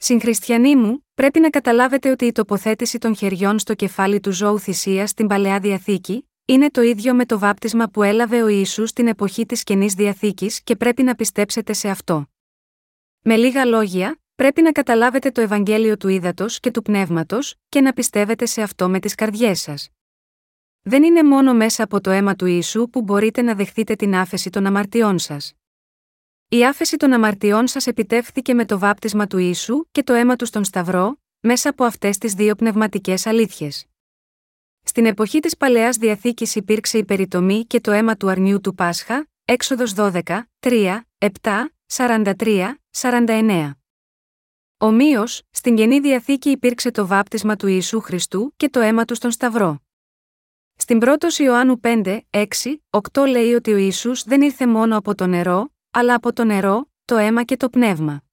Συγχριστιανοί 0.02 0.76
μου, 0.76 1.06
πρέπει 1.16 1.40
να 1.40 1.50
καταλάβετε 1.50 2.10
ότι 2.10 2.26
η 2.26 2.32
τοποθέτηση 2.32 2.98
των 2.98 3.16
χεριών 3.16 3.60
στο 3.60 3.74
κεφάλι 3.74 4.20
του 4.20 4.32
ζώου 4.32 4.60
θυσία 4.60 5.08
στην 5.08 5.28
παλαιά 5.28 5.60
διαθήκη 5.60 6.30
είναι 6.46 6.70
το 6.70 6.82
ίδιο 6.82 7.14
με 7.14 7.26
το 7.26 7.40
βάπτισμα 7.40 7.88
που 7.88 8.04
έλαβε 8.04 8.44
ο 8.44 8.48
Ισού 8.48 8.88
στην 8.88 9.08
εποχή 9.08 9.46
της 9.46 9.64
καινής 9.64 9.94
διαθήκης 9.94 10.64
και 10.64 10.76
πρέπει 10.76 11.04
να 11.04 11.16
πιστέψετε 11.16 11.74
σε 11.74 11.90
αυτό. 11.90 12.30
Με 13.22 13.36
λίγα 13.36 13.66
λόγια, 13.66 14.20
πρέπει 14.36 14.62
να 14.62 14.72
καταλάβετε 14.72 15.32
το 15.32 15.42
Ευαγγέλιο 15.42 15.98
του 15.98 16.08
ύδατο 16.08 16.46
και 16.60 16.72
του 16.72 16.82
πνεύματος 16.82 17.56
και 17.70 17.82
να 17.82 17.94
πιστεύετε 17.94 18.46
σε 18.46 18.62
αυτό 18.62 18.90
με 18.90 19.00
τις 19.00 19.16
καρδιές 19.16 19.62
σας. 19.62 19.90
Δεν 20.82 21.04
είναι 21.04 21.24
μόνο 21.24 21.54
μέσα 21.54 21.84
από 21.84 22.02
το 22.02 22.10
αίμα 22.10 22.36
του 22.36 22.46
Ιησού 22.46 22.90
που 22.90 23.02
μπορείτε 23.02 23.42
να 23.42 23.56
δεχτείτε 23.56 23.96
την 23.96 24.16
άφεση 24.16 24.50
των 24.50 24.66
αμαρτιών 24.66 25.20
σας. 25.20 25.59
Η 26.52 26.66
άφεση 26.66 26.98
των 26.98 27.14
αμαρτιών 27.14 27.68
σας 27.68 27.88
επιτεύχθηκε 27.88 28.54
με 28.54 28.66
το 28.66 28.80
βάπτισμα 28.80 29.28
του 29.28 29.38
Ιησού 29.38 29.86
και 29.92 30.04
το 30.04 30.14
αίμα 30.14 30.36
τους 30.36 30.48
στον 30.48 30.64
Σταυρό, 30.64 31.20
μέσα 31.40 31.70
από 31.70 31.84
αυτές 31.84 32.18
τις 32.18 32.34
δύο 32.34 32.56
πνευματικές 32.56 33.26
αλήθειες. 33.26 33.86
Στην 34.84 35.06
εποχή 35.06 35.40
της 35.40 35.58
Παλαιάς 35.58 35.98
Διαθήκης 35.98 36.56
υπήρξε 36.56 36.98
η 36.98 37.06
περιτομή 37.06 37.66
και 37.66 37.82
το 37.82 37.92
αίμα 37.92 38.16
του 38.16 38.30
αρνιού 38.30 38.62
του 38.62 38.76
Πάσχα, 38.76 39.28
έξοδος 39.46 39.94
12, 39.96 40.22
3, 40.60 41.00
7, 41.18 41.30
43, 41.88 42.76
49. 42.92 43.72
Ομοίως, 44.78 45.42
στην 45.50 45.76
Καινή 45.76 46.00
Διαθήκη 46.00 46.50
υπήρξε 46.50 46.92
το 46.92 47.08
βάπτισμα 47.08 47.56
του 47.56 47.68
Ιησού 47.68 48.00
Χριστού 48.00 48.54
και 48.58 48.70
το 48.70 48.80
αίμα 48.80 49.06
του 49.06 49.16
στον 49.16 49.32
Σταυρό. 49.32 49.80
Στην 50.76 51.00
1 51.02 51.40
Ιωάννου 51.40 51.80
5, 51.84 52.20
6, 52.30 52.46
8 53.12 53.28
λέει 53.28 53.54
ότι 53.54 53.74
ο 53.74 53.78
Ιησούς 53.78 54.24
δεν 54.24 54.42
ήρθε 54.42 54.68
μόνο 54.68 54.98
από 54.98 55.16
το 55.16 55.28
νερό, 55.28 55.72
αλλά 55.92 56.14
από 56.14 56.34
το 56.34 56.44
νερό, 56.44 56.90
το 57.06 57.18
αίμα 57.18 57.44
και 57.44 57.58
το 57.58 57.70
πνεύμα. 57.70 58.24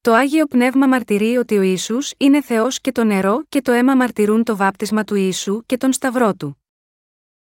Το 0.00 0.12
Άγιο 0.12 0.46
Πνεύμα 0.46 0.86
μαρτυρεί 0.86 1.36
ότι 1.36 1.58
ο 1.58 1.62
Ιησούς 1.62 2.12
είναι 2.16 2.42
Θεός 2.42 2.80
και 2.80 2.92
το 2.92 3.04
νερό 3.04 3.42
και 3.48 3.62
το 3.62 3.72
αίμα 3.72 3.94
μαρτυρούν 3.94 4.44
το 4.44 4.56
βάπτισμα 4.56 5.04
του 5.04 5.14
Ιησού 5.14 5.62
και 5.66 5.76
τον 5.76 5.92
Σταυρό 5.92 6.34
του. 6.34 6.64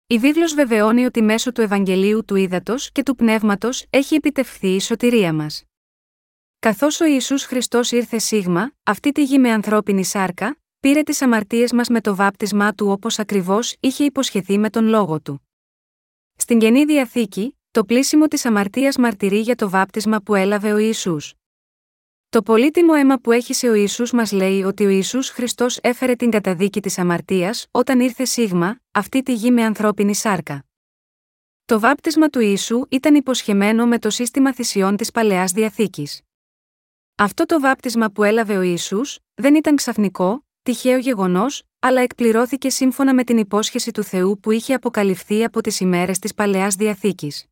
Η 0.06 0.18
βίβλος 0.18 0.54
βεβαιώνει 0.54 1.04
ότι 1.04 1.22
μέσω 1.22 1.52
του 1.52 1.60
Ευαγγελίου 1.60 2.24
του 2.24 2.34
Ήδατος 2.34 2.92
και 2.92 3.02
του 3.02 3.14
Πνεύματος 3.14 3.86
έχει 3.90 4.14
επιτευχθεί 4.14 4.68
η 4.74 4.80
σωτηρία 4.80 5.32
μας. 5.32 5.64
Καθώς 6.58 7.00
ο 7.00 7.04
Ιησούς 7.04 7.44
Χριστός 7.44 7.90
ήρθε 7.90 8.18
σίγμα, 8.18 8.72
αυτή 8.82 9.12
τη 9.12 9.24
γη 9.24 9.38
με 9.38 9.50
ανθρώπινη 9.50 10.04
σάρκα, 10.04 10.58
πήρε 10.80 11.02
τις 11.02 11.22
αμαρτίες 11.22 11.72
μας 11.72 11.88
με 11.88 12.00
το 12.00 12.14
βάπτισμά 12.16 12.72
του 12.72 12.88
όπως 12.88 13.18
ακριβώς 13.18 13.76
είχε 13.80 14.04
υποσχεθεί 14.04 14.58
με 14.58 14.70
τον 14.70 14.86
λόγο 14.86 15.20
του. 15.20 15.48
Στην 16.36 16.58
Καινή 16.58 16.84
Διαθήκη, 16.84 17.55
το 17.76 17.84
πλήσιμο 17.84 18.28
της 18.28 18.44
αμαρτίας 18.44 18.96
μαρτυρεί 18.96 19.38
για 19.38 19.54
το 19.54 19.70
βάπτισμα 19.70 20.20
που 20.20 20.34
έλαβε 20.34 20.72
ο 20.72 20.76
Ιησούς. 20.76 21.34
Το 22.28 22.42
πολύτιμο 22.42 22.92
αίμα 22.96 23.18
που 23.18 23.32
έχει 23.32 23.54
σε 23.54 23.68
ο 23.68 23.74
Ιησούς 23.74 24.12
μας 24.12 24.32
λέει 24.32 24.62
ότι 24.62 24.84
ο 24.84 24.88
Ιησούς 24.88 25.28
Χριστός 25.28 25.78
έφερε 25.82 26.14
την 26.14 26.30
καταδίκη 26.30 26.80
της 26.80 26.98
αμαρτίας 26.98 27.66
όταν 27.70 28.00
ήρθε 28.00 28.24
σίγμα, 28.24 28.80
αυτή 28.90 29.22
τη 29.22 29.34
γη 29.34 29.50
με 29.50 29.62
ανθρώπινη 29.62 30.14
σάρκα. 30.14 30.64
Το 31.64 31.80
βάπτισμα 31.80 32.28
του 32.28 32.40
Ιησού 32.40 32.82
ήταν 32.88 33.14
υποσχεμένο 33.14 33.86
με 33.86 33.98
το 33.98 34.10
σύστημα 34.10 34.54
θυσιών 34.54 34.96
της 34.96 35.10
Παλαιάς 35.10 35.52
Διαθήκης. 35.52 36.20
Αυτό 37.16 37.46
το 37.46 37.60
βάπτισμα 37.60 38.10
που 38.10 38.22
έλαβε 38.22 38.56
ο 38.56 38.62
Ιησούς 38.62 39.18
δεν 39.34 39.54
ήταν 39.54 39.76
ξαφνικό, 39.76 40.46
τυχαίο 40.62 40.98
γεγονός, 40.98 41.62
αλλά 41.78 42.00
εκπληρώθηκε 42.00 42.70
σύμφωνα 42.70 43.14
με 43.14 43.24
την 43.24 43.38
υπόσχεση 43.38 43.90
του 43.90 44.02
Θεού 44.02 44.38
που 44.40 44.50
είχε 44.50 44.74
αποκαλυφθεί 44.74 45.44
από 45.44 45.60
τις 45.60 45.80
ημέρες 45.80 46.18
της 46.18 46.34
Παλαιάς 46.34 46.74
Διαθήκης. 46.74 47.46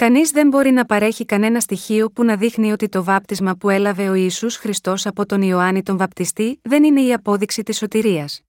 Κανείς 0.00 0.30
δεν 0.30 0.48
μπορεί 0.48 0.70
να 0.70 0.84
παρέχει 0.84 1.24
κανένα 1.24 1.60
στοιχείο 1.60 2.10
που 2.10 2.24
να 2.24 2.36
δείχνει 2.36 2.72
ότι 2.72 2.88
το 2.88 3.04
βάπτισμα 3.04 3.56
που 3.56 3.68
έλαβε 3.68 4.08
ο 4.08 4.14
Ιησούς 4.14 4.56
Χριστός 4.56 5.06
από 5.06 5.26
τον 5.26 5.42
Ιωάννη 5.42 5.82
τον 5.82 5.96
Βαπτιστή 5.96 6.60
δεν 6.62 6.84
είναι 6.84 7.00
η 7.00 7.12
απόδειξη 7.12 7.62
της 7.62 7.76
σωτηρίας. 7.76 8.40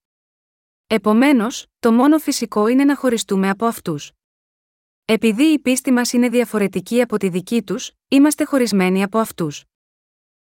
Επομένως, 0.87 1.65
το 1.79 1.91
μόνο 1.91 2.17
φυσικό 2.17 2.67
είναι 2.67 2.83
να 2.83 2.95
χωριστούμε 2.95 3.49
από 3.49 3.65
αυτούς. 3.65 4.11
Επειδή 5.05 5.43
η 5.43 5.59
πίστη 5.59 5.91
μας 5.91 6.13
είναι 6.13 6.29
διαφορετική 6.29 7.01
από 7.01 7.17
τη 7.17 7.29
δική 7.29 7.63
τους, 7.63 7.91
είμαστε 8.07 8.43
χωρισμένοι 8.43 9.03
από 9.03 9.17
αυτούς. 9.17 9.63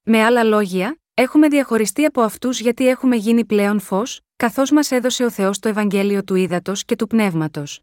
Με 0.02 0.22
άλλα 0.24 0.44
λόγια, 0.44 1.00
έχουμε 1.14 1.48
διαχωριστεί 1.48 2.04
από 2.04 2.20
αυτούς 2.20 2.60
γιατί 2.60 2.88
έχουμε 2.88 3.16
γίνει 3.16 3.44
πλέον 3.44 3.80
φως, 3.80 4.20
καθώς 4.36 4.70
μας 4.70 4.90
έδωσε 4.90 5.24
ο 5.24 5.30
Θεός 5.30 5.58
το 5.58 5.68
Ευαγγέλιο 5.68 6.24
του 6.24 6.34
ύδατο 6.34 6.72
και 6.86 6.96
του 6.96 7.06
πνεύματος. 7.06 7.82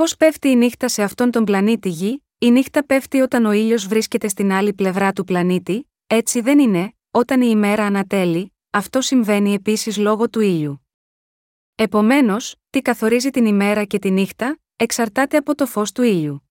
Πώς 0.00 0.16
πέφτει 0.16 0.48
η 0.48 0.56
νύχτα 0.56 0.88
σε 0.88 1.02
αυτόν 1.02 1.30
τον 1.30 1.44
πλανήτη 1.44 1.88
Γη, 1.88 2.24
η 2.38 2.50
νύχτα 2.50 2.86
πέφτει 2.86 3.20
όταν 3.20 3.44
ο 3.44 3.52
ήλιος 3.52 3.86
βρίσκεται 3.86 4.28
στην 4.28 4.52
άλλη 4.52 4.72
πλευρά 4.72 5.12
του 5.12 5.24
πλανήτη, 5.24 5.90
έτσι 6.06 6.40
δεν 6.40 6.58
είναι, 6.58 6.92
όταν 7.10 7.40
η 7.40 7.48
ημέρα 7.50 7.84
ανατέλει, 7.84 8.54
αυτό 8.70 9.00
συμβαίνει 9.00 9.54
επίσης 9.54 9.96
λόγω 9.96 10.30
του 10.30 10.40
ήλιου. 10.40 10.86
Επομένως, 11.74 12.56
τι 12.70 12.82
καθορίζει 12.82 13.30
την 13.30 13.46
ημέρα 13.46 13.84
και 13.84 13.98
τη 13.98 14.10
νύχτα, 14.10 14.58
εξαρτάται 14.76 15.36
από 15.36 15.54
το 15.54 15.66
φως 15.66 15.92
του 15.92 16.02
ήλιου. 16.02 16.48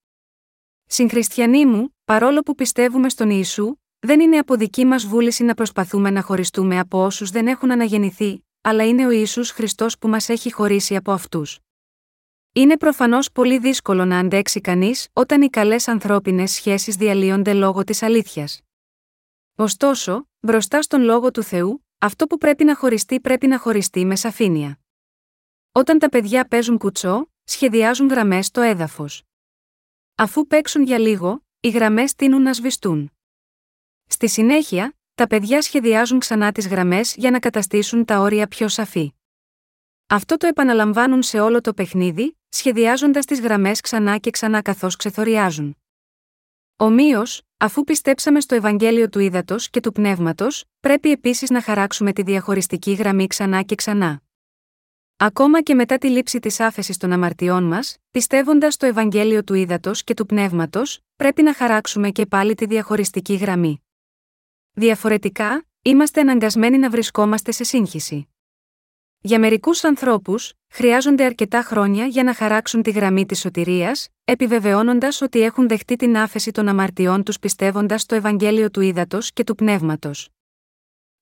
Συγχριστιανοί 0.86 1.66
μου, 1.66 1.96
παρόλο 2.06 2.42
που 2.42 2.56
πιστεύουμε 2.56 3.10
στον 3.10 3.30
Ιησού, 3.30 3.76
δεν 4.00 4.20
είναι 4.20 4.38
από 4.38 4.56
δική 4.56 4.86
μας 4.86 5.06
βούληση 5.06 5.44
να 5.44 5.54
προσπαθούμε 5.54 6.10
να 6.10 6.22
χωριστούμε 6.22 6.80
από 6.80 7.04
όσους 7.06 7.30
δεν 7.30 7.48
έχουν 7.48 7.72
αναγεννηθεί, 7.72 8.46
αλλά 8.62 8.88
είναι 8.88 9.06
ο 9.06 9.10
Ισού 9.10 9.46
Χριστός 9.46 9.98
που 9.98 10.08
μας 10.08 10.30
έχει 10.30 10.52
χωρίσει 10.54 10.96
από 10.96 11.12
αυτούς. 11.12 11.60
Είναι 12.60 12.78
προφανώς 12.78 13.32
πολύ 13.32 13.60
δύσκολο 13.60 14.06
να 14.06 14.20
αντέξει 14.20 14.62
κανείς 14.62 15.08
όταν 15.14 15.42
οι 15.42 15.50
καλές 15.50 15.88
ανθρώπινες 15.88 16.52
σχέσεις 16.52 16.96
διαλύονται 16.96 17.54
λόγω 17.54 17.84
της 17.84 18.04
αλήθειας. 18.04 18.62
Ωστόσο, 19.56 20.28
μπροστά 20.40 20.82
στον 20.82 21.02
λόγο 21.02 21.32
του 21.32 21.44
Θεού, 21.44 21.86
αυτό 21.98 22.28
που 22.28 22.38
πρέπει 22.38 22.64
να 22.64 22.76
χωριστεί 22.76 23.20
πρέπει 23.20 23.48
να 23.48 23.60
χωριστεί 23.60 24.06
με 24.06 24.16
σαφήνεια. 24.16 24.80
Όταν 25.72 26.00
τα 26.00 26.10
παιδιά 26.10 26.48
παίζουν 26.48 26.78
κουτσό, 26.78 27.32
σχεδιάζουν 27.44 28.08
γραμμές 28.08 28.46
στο 28.46 28.62
έδαφος. 28.62 29.24
Αφού 30.16 30.48
παίξουν 30.48 30.84
για 30.84 30.98
λίγο, 30.98 31.46
οι 31.60 31.70
γραμμές 31.70 32.16
τείνουν 32.16 32.42
να 32.42 32.54
σβηστούν. 32.54 33.12
Στη 34.08 34.30
συνέχεια, 34.30 34.98
τα 35.16 35.28
παιδιά 35.28 35.62
σχεδιάζουν 35.62 36.20
ξανά 36.20 36.52
τις 36.52 36.68
γραμμές 36.68 37.16
για 37.16 37.32
να 37.32 37.40
καταστήσουν 37.40 38.06
τα 38.06 38.20
όρια 38.20 38.48
πιο 38.48 38.68
σαφή. 38.68 39.14
Αυτό 40.12 40.38
το 40.38 40.48
επαναλαμβάνουν 40.48 41.24
σε 41.24 41.40
όλο 41.40 41.62
το 41.62 41.74
παιχνίδι, 41.74 42.38
σχεδιάζοντας 42.50 43.26
τις 43.26 43.40
γραμμές 43.40 43.82
ξανά 43.82 44.18
και 44.18 44.30
ξανά 44.30 44.62
καθώς 44.62 44.96
ξεθοριάζουν. 44.96 45.78
Ομοίως, 46.76 47.42
αφού 47.58 47.84
πιστέψαμε 47.84 48.40
στο 48.40 48.56
Ευαγγέλιο 48.56 49.10
του 49.10 49.20
Ήδατος 49.20 49.70
και 49.70 49.80
του 49.80 49.92
Πνεύματος, 49.92 50.66
πρέπει 50.80 51.12
επίσης 51.12 51.50
να 51.50 51.62
χαράξουμε 51.62 52.14
τη 52.14 52.22
διαχωριστική 52.22 52.92
γραμμή 52.92 53.28
ξανά 53.28 53.62
και 53.62 53.76
ξανά. 53.76 54.22
Ακόμα 55.18 55.62
και 55.62 55.76
μετά 55.76 55.98
τη 55.98 56.10
λήψη 56.10 56.40
της 56.40 56.60
άφεσης 56.60 56.98
των 56.98 57.12
αμαρτιών 57.12 57.64
μας, 57.64 57.98
πιστεύοντας 58.12 58.74
στο 58.74 58.86
Ευαγγέλιο 58.86 59.44
του 59.44 59.54
Ήδατος 59.54 60.04
και 60.04 60.14
του 60.14 60.26
Πνεύματος, 60.26 61.00
πρέπει 61.16 61.42
να 61.42 61.54
χαράξουμε 61.54 62.10
και 62.10 62.26
πάλι 62.26 62.56
τη 62.56 62.66
διαχωριστική 62.66 63.36
γραμμή. 63.36 63.84
Διαφορετικά, 64.72 65.66
είμαστε 65.82 66.22
αναγκασμένοι 66.22 66.78
να 66.78 66.90
βρισκόμαστε 66.90 67.52
σε 67.52 67.64
σύγχυση. 67.64 68.28
Για 69.22 69.40
μερικούς 69.40 69.84
ανθρώπους, 69.84 70.54
χρειάζονται 70.70 71.24
αρκετά 71.24 71.62
χρόνια 71.62 72.06
για 72.06 72.24
να 72.24 72.34
χαράξουν 72.34 72.82
τη 72.82 72.92
γραμμή 72.92 73.26
της 73.26 73.40
σωτηρίας, 73.40 74.08
επιβεβαιώνοντας 74.24 75.22
ότι 75.22 75.42
έχουν 75.42 75.68
δεχτεί 75.68 75.96
την 75.96 76.18
άφεση 76.18 76.52
των 76.52 76.68
αμαρτιών 76.68 77.24
τους 77.24 77.40
πιστεύοντας 77.40 78.02
στο 78.02 78.16
Ευαγγέλιο 78.16 78.72
του 78.72 78.82
Ήδατος 78.82 79.32
και 79.32 79.44
του 79.44 79.56
Πνεύματος. 79.56 80.30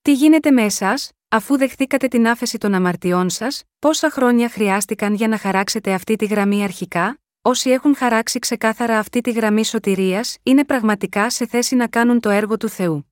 Τι 0.02 0.14
γίνεται 0.14 0.52
με 0.52 0.62
εσάς, 0.62 1.12
αφού 1.28 1.58
δεχτήκατε 1.58 2.08
την 2.08 2.28
άφεση 2.28 2.58
των 2.58 2.74
αμαρτιών 2.74 3.30
σας, 3.30 3.64
πόσα 3.80 4.10
χρόνια 4.10 4.50
χρειάστηκαν 4.50 5.14
για 5.14 5.28
να 5.28 5.38
χαράξετε 5.38 5.94
αυτή 5.94 6.16
τη 6.16 6.26
γραμμή 6.26 6.64
αρχικά, 6.64 7.20
όσοι 7.42 7.70
έχουν 7.70 7.96
χαράξει 7.96 8.40
ξεκάθαρα 8.40 9.00
αυτή 9.00 9.22
τη 9.22 9.32
γραμμή 9.32 9.66
σωτηρίας, 9.66 10.38
είναι 10.44 10.66
πραγματικά 10.66 11.30
σε 11.30 11.48
θέση 11.48 11.76
να 11.76 11.88
κάνουν 11.88 12.20
το 12.20 12.30
έργο 12.30 12.58
του 12.58 12.70
Θεού. 12.70 13.07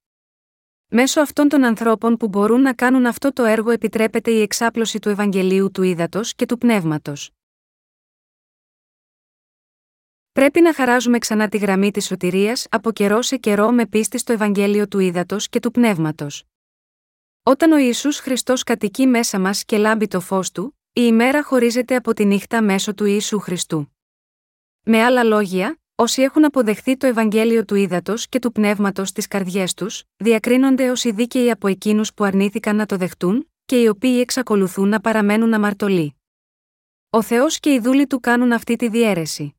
Μέσω 0.87 1.21
αυτών 1.21 1.49
των 1.49 1.63
ανθρώπων 1.63 2.17
που 2.17 2.27
μπορούν 2.27 2.61
να 2.61 2.73
κάνουν 2.73 3.05
αυτό 3.05 3.33
το 3.33 3.43
έργο 3.43 3.69
επιτρέπεται 3.71 4.31
η 4.31 4.41
εξάπλωση 4.41 4.99
του 4.99 5.09
Ευαγγελίου 5.09 5.71
του 5.71 5.83
Ήδατος 5.83 6.35
και 6.35 6.45
του 6.45 6.57
Πνεύματος. 6.57 7.31
Πρέπει 10.31 10.61
να 10.61 10.73
χαράζουμε 10.73 11.17
ξανά 11.17 11.49
τη 11.49 11.57
γραμμή 11.57 11.91
της 11.91 12.05
σωτηρίας 12.05 12.67
από 12.69 12.91
καιρό 12.91 13.21
σε 13.21 13.37
καιρό 13.37 13.71
με 13.71 13.85
πίστη 13.85 14.17
στο 14.17 14.33
Ευαγγέλιο 14.33 14.87
του 14.87 14.99
Ήδατος 14.99 15.49
και 15.49 15.59
του 15.59 15.71
Πνεύματος. 15.71 16.43
Όταν 17.43 17.71
ο 17.71 17.77
Ισού 17.77 18.13
Χριστός 18.13 18.63
κατοικεί 18.63 19.07
μέσα 19.07 19.39
μας 19.39 19.65
και 19.65 19.77
λάμπει 19.77 20.07
το 20.07 20.19
φως 20.19 20.51
του, 20.51 20.79
η 20.93 21.01
ημέρα 21.05 21.43
χωρίζεται 21.43 21.95
από 21.95 22.13
τη 22.13 22.25
νύχτα 22.25 22.61
μέσω 22.61 22.93
του 22.93 23.05
Ιησού 23.05 23.39
Χριστού. 23.39 23.95
Με 24.81 25.03
άλλα 25.03 25.23
λόγια, 25.23 25.79
Όσοι 25.97 26.21
έχουν 26.21 26.45
αποδεχθεί 26.45 26.97
το 26.97 27.07
Ευαγγέλιο 27.07 27.65
του 27.65 27.75
ύδατο 27.75 28.13
και 28.29 28.39
του 28.39 28.51
πνεύματος 28.51 29.09
στις 29.09 29.27
καρδιές 29.27 29.73
τους, 29.73 30.03
διακρίνονται 30.17 30.89
ως 30.89 31.03
οι 31.03 31.11
δίκαιοι 31.11 31.51
από 31.51 31.67
εκείνους 31.67 32.13
που 32.13 32.23
αρνήθηκαν 32.23 32.75
να 32.75 32.85
το 32.85 32.97
δεχτούν, 32.97 33.51
και 33.65 33.81
οι 33.81 33.87
οποίοι 33.87 34.17
εξακολουθούν 34.21 34.89
να 34.89 34.99
παραμένουν 34.99 35.53
αμαρτωλοί. 35.53 36.15
Ο 37.09 37.21
Θεός 37.21 37.59
και 37.59 37.73
οι 37.73 37.79
δούλοι 37.79 38.07
του 38.07 38.19
κάνουν 38.19 38.51
αυτή 38.51 38.75
τη 38.75 38.87
διαίρεση. 38.87 39.55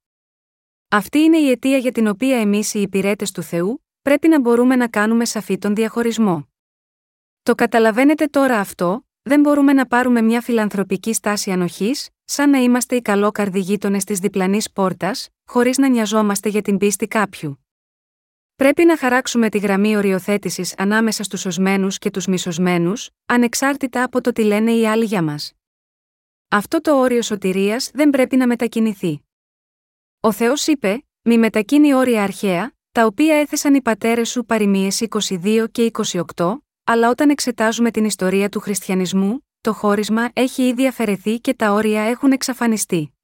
Αυτή 0.88 1.18
είναι 1.18 1.38
η 1.38 1.51
αιτία 1.51 1.77
για 1.77 1.92
την 1.92 2.07
οποία 2.07 2.40
εμείς 2.40 2.75
οι 2.75 2.81
υπηρέτες 2.81 3.31
του 3.31 3.42
Θεού, 3.42 3.85
πρέπει 4.03 4.29
να 4.29 4.40
μπορούμε 4.40 4.77
να 4.77 4.88
κάνουμε 4.88 5.25
σαφή 5.25 5.59
τον 5.59 5.75
διαχωρισμό. 5.75 6.49
Το 7.42 7.55
καταλαβαίνετε 7.55 8.27
τώρα 8.27 8.59
αυτό, 8.59 9.07
δεν 9.22 9.40
μπορούμε 9.40 9.72
να 9.72 9.87
πάρουμε 9.87 10.22
μια 10.22 10.40
φιλανθρωπική 10.40 11.12
στάση 11.12 11.51
ανοχής, 11.51 12.09
σαν 12.25 12.51
να 12.51 12.59
είμαστε 12.59 12.96
οι 12.96 13.03
καλόκαρδοι 13.03 13.61
γείτονες 13.61 14.05
της 14.05 14.18
διπλανής 14.18 14.72
πόρτας, 14.72 15.29
χωρίς 15.46 15.78
να 15.78 15.88
νοιαζόμαστε 15.88 16.48
για 16.48 16.62
την 16.62 16.78
πίστη 16.78 17.06
κάποιου. 17.06 17.66
Πρέπει 18.56 18.85
να 18.85 18.96
χαράξουμε 18.96 19.48
τη 19.48 19.59
γραμμή 19.59 19.96
οριοθέτησης 19.96 20.74
ανάμεσα 20.78 21.22
στους 21.22 21.40
σωσμένους 21.40 21.98
και 21.98 22.11
τους 22.11 22.26
μισοσμένου, 22.26 22.92
ανεξάρτητα 23.26 24.02
από 24.02 24.20
το 24.20 24.32
τι 24.32 24.42
λένε 24.42 24.72
οι 24.72 24.87
άλλοι 24.87 25.04
για 25.04 25.22
μας. 25.22 25.52
Αυτό 26.48 26.80
το 26.80 27.00
όριο 27.00 27.22
σωτηρίας 27.22 27.90
δεν 27.94 28.11
πρέπει 28.11 28.37
να 28.37 28.46
μετακινηθεί. 28.46 29.20
Ο 30.20 30.32
Θεός 30.32 30.66
είπε: 30.66 31.04
Μη 31.22 31.38
μετακίνει 31.38 31.94
όρια 31.94 32.22
αρχαία, 32.22 32.72
τα 32.92 33.06
οποία 33.06 33.37
έθεσαν 33.37 33.74
οι 33.74 33.82
πατέρες 33.82 34.30
σου 34.30 34.44
παροιμίες 34.44 35.04
22 35.09 35.66
και 35.72 35.90
28, 36.35 36.56
αλλά 36.85 37.11
όταν 37.11 37.30
εξετάζουμε 37.30 37.90
την 37.90 38.04
ιστορία 38.04 38.48
του 38.48 38.61
χριστιανισμού, 38.61 39.46
το 39.61 39.72
χώρισμα 39.72 40.28
έχει 40.32 40.62
ήδη 40.62 40.87
αφαιρεθεί 40.87 41.40
και 41.40 41.54
τα 41.54 41.72
όρια 41.72 42.02
έχουν 42.02 42.32
εξαφανιστεί. 42.32 43.15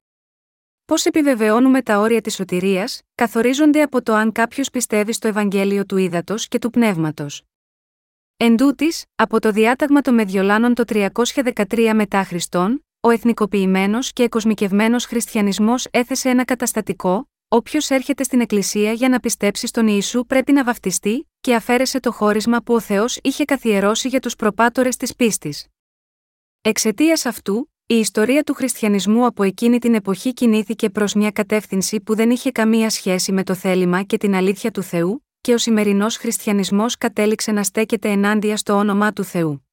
Πώς 0.93 1.05
επιβεβαιώνουμε 1.05 1.81
τα 1.81 1.99
όρια 1.99 2.21
της 2.21 2.35
σωτηρίας, 2.35 3.01
καθορίζονται 3.15 3.81
από 3.81 4.03
το 4.03 4.13
αν 4.13 4.31
κάποιος 4.31 4.69
πιστεύει 4.69 5.13
στο 5.13 5.27
Ευαγγέλιο 5.27 5.85
του 5.85 5.97
Ήδατος 5.97 6.47
και 6.47 6.59
του 6.59 6.69
Πνεύματος. 6.69 7.43
Εν 8.37 8.57
τούτης, 8.57 9.05
από 9.15 9.39
το 9.39 9.51
διάταγμα 9.51 10.01
των 10.01 10.13
Μεδιολάνων 10.13 10.73
το 10.73 10.83
313 10.85 11.93
μετά 11.93 12.23
Χριστόν, 12.23 12.85
ο 12.99 13.09
εθνικοποιημένος 13.09 14.13
και 14.13 14.23
εκοσμικευμένος 14.23 15.05
χριστιανισμός 15.05 15.87
έθεσε 15.91 16.29
ένα 16.29 16.45
καταστατικό, 16.45 17.29
Όποιος 17.47 17.89
έρχεται 17.89 18.23
στην 18.23 18.41
Εκκλησία 18.41 18.91
για 18.91 19.09
να 19.09 19.19
πιστέψει 19.19 19.67
στον 19.67 19.87
Ιησού 19.87 20.25
πρέπει 20.25 20.51
να 20.51 20.63
βαφτιστεί, 20.63 21.29
και 21.41 21.55
αφαίρεσε 21.55 21.99
το 21.99 22.11
χώρισμα 22.11 22.61
που 22.61 22.73
ο 22.73 22.79
Θεός 22.79 23.19
είχε 23.21 23.45
καθιερώσει 23.45 24.07
για 24.07 24.19
τους 24.19 24.35
προπάτορες 24.35 24.97
της 24.97 25.15
πίστης. 25.15 25.67
Εξαιτίας 26.61 27.25
αυτού, 27.25 27.72
η 27.85 27.95
ιστορία 27.95 28.43
του 28.43 28.53
χριστιανισμού 28.53 29.25
από 29.25 29.43
εκείνη 29.43 29.79
την 29.79 29.95
εποχή 29.95 30.33
κινήθηκε 30.33 30.89
προς 30.89 31.13
μια 31.13 31.31
κατεύθυνση 31.31 32.01
που 32.01 32.15
δεν 32.15 32.29
είχε 32.29 32.51
καμία 32.51 32.89
σχέση 32.89 33.31
με 33.31 33.43
το 33.43 33.53
θέλημα 33.53 34.03
και 34.03 34.17
την 34.17 34.35
αλήθεια 34.35 34.71
του 34.71 34.83
Θεού, 34.83 35.25
και 35.41 35.53
ο 35.53 35.57
σημερινός 35.57 36.17
χριστιανισμός 36.17 36.97
κατέληξε 36.97 37.51
να 37.51 37.63
στέκεται 37.63 38.09
ενάντια 38.09 38.57
στο 38.57 38.73
όνομα 38.73 39.13
του 39.13 39.23
Θεού. 39.23 39.67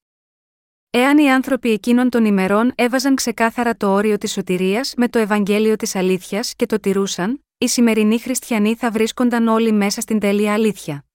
Εάν 0.89 1.17
οι 1.17 1.31
άνθρωποι 1.31 1.71
εκείνων 1.71 2.09
των 2.09 2.25
ημερών 2.25 2.71
έβαζαν 2.75 3.15
ξεκάθαρα 3.15 3.75
το 3.75 3.93
όριο 3.93 4.17
της 4.17 4.31
σωτηρίας 4.31 4.93
με 4.97 5.07
το 5.07 5.19
Ευαγγέλιο 5.19 5.75
της 5.75 5.95
Αλήθειας 5.95 6.55
και 6.55 6.65
το 6.65 6.79
τηρούσαν, 6.79 7.45
οι 7.57 7.67
σημερινοί 7.67 8.19
χριστιανοί 8.19 8.75
θα 8.75 8.91
βρίσκονταν 8.91 9.47
όλοι 9.47 9.71
μέσα 9.71 10.01
στην 10.01 10.19
τέλεια 10.19 10.53
αλήθεια. 10.53 11.05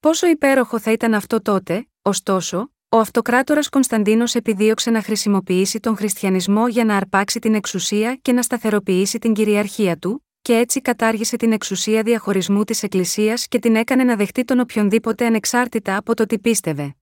Πόσο 0.00 0.26
υπέροχο 0.26 0.78
θα 0.78 0.92
ήταν 0.92 1.14
αυτό 1.14 1.42
τότε, 1.42 1.88
ωστόσο, 2.02 2.72
ο 2.92 2.98
αυτοκράτορας 2.98 3.68
Κωνσταντίνος 3.68 4.34
επιδίωξε 4.34 4.90
να 4.90 5.02
χρησιμοποιήσει 5.02 5.80
τον 5.80 5.96
χριστιανισμό 5.96 6.68
για 6.68 6.84
να 6.84 6.96
αρπάξει 6.96 7.38
την 7.38 7.54
εξουσία 7.54 8.18
και 8.22 8.32
να 8.32 8.42
σταθεροποιήσει 8.42 9.18
την 9.18 9.32
κυριαρχία 9.32 9.96
του, 9.96 10.26
και 10.42 10.56
έτσι 10.56 10.80
κατάργησε 10.80 11.36
την 11.36 11.52
εξουσία 11.52 12.02
διαχωρισμού 12.02 12.64
της 12.64 12.82
Εκκλησίας 12.82 13.48
και 13.48 13.58
την 13.58 13.76
έκανε 13.76 14.04
να 14.04 14.16
δεχτεί 14.16 14.44
τον 14.44 14.60
οποιονδήποτε 14.60 15.26
ανεξάρτητα 15.26 15.96
από 15.96 16.14
το 16.14 16.26
τι 16.26 16.38
πίστευε. 16.38 16.96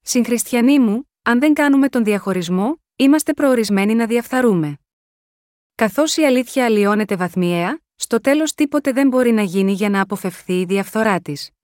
Συγχριστιανοί 0.00 0.78
μου, 0.78 1.10
αν 1.22 1.40
δεν 1.40 1.54
κάνουμε 1.54 1.88
τον 1.88 2.04
διαχωρισμό, 2.04 2.82
είμαστε 2.96 3.32
προορισμένοι 3.32 3.94
να 3.94 4.06
διαφθαρούμε. 4.06 4.78
Καθώς 5.74 6.16
η 6.16 6.24
αλήθεια 6.24 6.64
αλλοιώνεται 6.64 7.16
βαθμιαία, 7.16 7.80
στο 7.94 8.20
τέλος 8.20 8.54
τίποτε 8.54 8.92
δεν 8.92 9.08
μπορεί 9.08 9.32
να 9.32 9.42
γίνει 9.42 9.72
για 9.72 9.88
να 9.88 10.00
αποφευχθεί 10.00 10.60
η 10.60 10.64
διαφθορά 10.64 11.20
της. 11.20 11.55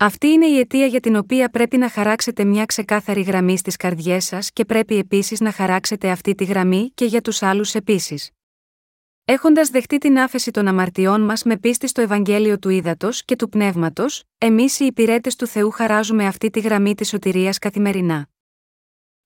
Αυτή 0.00 0.26
είναι 0.26 0.46
η 0.46 0.58
αιτία 0.58 0.86
για 0.86 1.00
την 1.00 1.16
οποία 1.16 1.48
πρέπει 1.48 1.76
να 1.76 1.88
χαράξετε 1.88 2.44
μια 2.44 2.64
ξεκάθαρη 2.64 3.20
γραμμή 3.20 3.58
στις 3.58 3.76
καρδιές 3.76 4.24
σας 4.24 4.50
και 4.50 4.64
πρέπει 4.64 4.96
επίσης 4.96 5.40
να 5.40 5.52
χαράξετε 5.52 6.10
αυτή 6.10 6.34
τη 6.34 6.44
γραμμή 6.44 6.90
και 6.94 7.04
για 7.04 7.20
τους 7.20 7.42
άλλους 7.42 7.74
επίσης. 7.74 8.30
Έχοντας 9.24 9.68
δεχτεί 9.68 9.98
την 9.98 10.18
άφεση 10.18 10.50
των 10.50 10.68
αμαρτιών 10.68 11.20
μας 11.20 11.42
με 11.42 11.56
πίστη 11.56 11.86
στο 11.86 12.00
Ευαγγέλιο 12.00 12.58
του 12.58 12.68
Ήδατος 12.68 13.24
και 13.24 13.36
του 13.36 13.48
Πνεύματος, 13.48 14.22
εμείς 14.38 14.80
οι 14.80 14.84
υπηρέτες 14.84 15.36
του 15.36 15.46
Θεού 15.46 15.70
χαράζουμε 15.70 16.26
αυτή 16.26 16.50
τη 16.50 16.60
γραμμή 16.60 16.94
της 16.94 17.08
σωτηρίας 17.08 17.58
καθημερινά. 17.58 18.28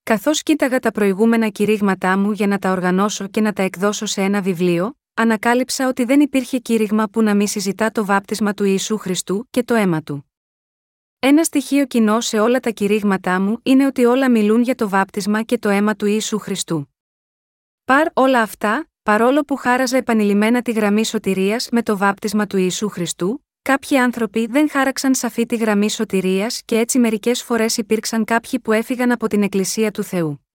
Καθώς 0.03 0.43
κοίταγα 0.43 0.79
τα 0.79 0.91
προηγούμενα 0.91 1.49
κηρύγματά 1.49 2.17
μου 2.17 2.31
για 2.31 2.47
να 2.47 2.59
τα 2.59 2.71
οργανώσω 2.71 3.27
και 3.27 3.41
να 3.41 3.53
τα 3.53 3.63
εκδώσω 3.63 4.05
σε 4.05 4.21
ένα 4.21 4.41
βιβλίο, 4.41 4.97
ανακάλυψα 5.13 5.87
ότι 5.87 6.03
δεν 6.03 6.19
υπήρχε 6.19 6.57
κήρυγμα 6.57 7.07
που 7.07 7.21
να 7.21 7.35
μη 7.35 7.47
συζητά 7.47 7.91
το 7.91 8.05
βάπτισμα 8.05 8.53
του 8.53 8.63
Ιησού 8.63 8.97
Χριστού 8.97 9.47
και 9.49 9.63
το 9.63 9.73
αίμα 9.73 10.01
του. 10.01 10.27
Ένα 11.25 11.43
στοιχείο 11.43 11.85
κοινό 11.85 12.21
σε 12.21 12.39
όλα 12.39 12.59
τα 12.59 12.69
κηρύγματά 12.69 13.39
μου 13.39 13.59
είναι 13.63 13.85
ότι 13.85 14.05
όλα 14.05 14.31
μιλούν 14.31 14.61
για 14.61 14.75
το 14.75 14.89
βάπτισμα 14.89 15.41
και 15.41 15.57
το 15.57 15.69
αίμα 15.69 15.95
του 15.95 16.05
Ιησού 16.05 16.39
Χριστού. 16.39 16.93
Παρ 17.83 18.07
όλα 18.13 18.41
αυτά, 18.41 18.89
παρόλο 19.03 19.41
που 19.41 19.55
χάραζα 19.55 19.97
επανειλημμένα 19.97 20.61
τη 20.61 20.71
γραμμή 20.71 21.05
σωτηρίας 21.05 21.67
με 21.71 21.83
το 21.83 21.97
βάπτισμα 21.97 22.47
του 22.47 22.57
Ιησού 22.57 22.89
Χριστού, 22.89 23.45
Κάποιοι 23.61 23.97
άνθρωποι 23.97 24.45
δεν 24.45 24.69
χάραξαν 24.69 25.15
σαφή 25.15 25.45
τη 25.45 25.55
γραμμή 25.55 25.89
σωτηρίας 25.89 26.61
και 26.65 26.77
έτσι 26.77 26.99
μερικές 26.99 27.43
φορές 27.43 27.77
υπήρξαν 27.77 28.23
κάποιοι 28.23 28.59
που 28.59 28.71
έφυγαν 28.71 29.11
από 29.11 29.27
την 29.27 29.43
Εκκλησία 29.43 29.91
του 29.91 30.03
Θεού. 30.03 30.47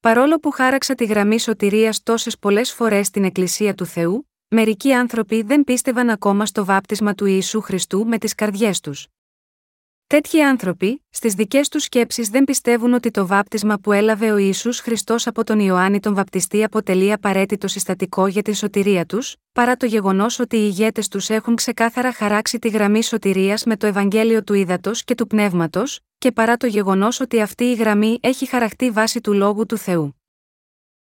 Παρόλο 0.00 0.38
που 0.38 0.50
χάραξα 0.50 0.94
τη 0.94 1.04
γραμμή 1.04 1.40
σωτηρίας 1.40 2.02
τόσες 2.02 2.38
πολλές 2.38 2.72
φορές 2.72 3.06
στην 3.06 3.24
Εκκλησία 3.24 3.74
του 3.74 3.86
Θεού, 3.86 4.30
μερικοί 4.48 4.92
άνθρωποι 4.92 5.42
δεν 5.42 5.64
πίστευαν 5.64 6.10
ακόμα 6.10 6.46
στο 6.46 6.64
βάπτισμα 6.64 7.14
του 7.14 7.26
Ιησού 7.26 7.60
Χριστού 7.60 8.06
με 8.06 8.18
τις 8.18 8.34
καρδιές 8.34 8.80
τους. 8.80 9.06
Τέτοιοι 10.08 10.42
άνθρωποι, 10.42 11.04
στις 11.10 11.34
δικές 11.34 11.68
τους 11.68 11.82
σκέψεις 11.82 12.28
δεν 12.28 12.44
πιστεύουν 12.44 12.92
ότι 12.92 13.10
το 13.10 13.26
βάπτισμα 13.26 13.78
που 13.78 13.92
έλαβε 13.92 14.32
ο 14.32 14.36
Ισού 14.36 14.72
Χριστός 14.74 15.26
από 15.26 15.44
τον 15.44 15.60
Ιωάννη 15.60 16.00
τον 16.00 16.14
Βαπτιστή 16.14 16.64
αποτελεί 16.64 17.12
απαραίτητο 17.12 17.68
συστατικό 17.68 18.26
για 18.26 18.42
την 18.42 18.54
σωτηρία 18.54 19.06
τους, 19.06 19.36
παρά 19.52 19.76
το 19.76 19.86
γεγονός 19.86 20.38
ότι 20.38 20.56
οι 20.56 20.64
ηγέτες 20.64 21.08
τους 21.08 21.30
έχουν 21.30 21.54
ξεκάθαρα 21.54 22.12
χαράξει 22.12 22.58
τη 22.58 22.68
γραμμή 22.68 23.02
σωτηρίας 23.02 23.64
με 23.64 23.76
το 23.76 23.86
Ευαγγέλιο 23.86 24.44
του 24.44 24.54
Ήδατος 24.54 25.04
και 25.04 25.14
του 25.14 25.26
Πνεύματος, 25.26 26.00
και 26.18 26.32
παρά 26.32 26.56
το 26.56 26.66
γεγονός 26.66 27.20
ότι 27.20 27.40
αυτή 27.40 27.64
η 27.64 27.74
γραμμή 27.74 28.18
έχει 28.22 28.46
χαραχτεί 28.46 28.90
βάσει 28.90 29.20
του 29.20 29.32
λόγου 29.32 29.66
του 29.66 29.76
Θεού. 29.76 30.20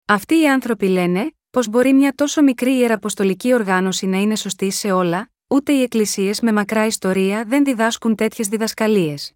Αυτοί 0.06 0.40
οι 0.40 0.48
άνθρωποι 0.48 0.86
λένε, 0.86 1.32
πω 1.50 1.60
μπορεί 1.70 1.92
μια 1.92 2.12
τόσο 2.14 2.42
μικρή 2.42 2.78
ιεραποστολική 2.78 3.54
οργάνωση 3.54 4.06
να 4.06 4.18
είναι 4.18 4.36
σωστή 4.36 4.70
σε 4.70 4.92
όλα, 4.92 5.32
ούτε 5.52 5.72
οι 5.72 5.82
εκκλησίες 5.82 6.40
με 6.40 6.52
μακρά 6.52 6.86
ιστορία 6.86 7.44
δεν 7.44 7.64
διδάσκουν 7.64 8.14
τέτοιες 8.14 8.48
διδασκαλίες. 8.48 9.32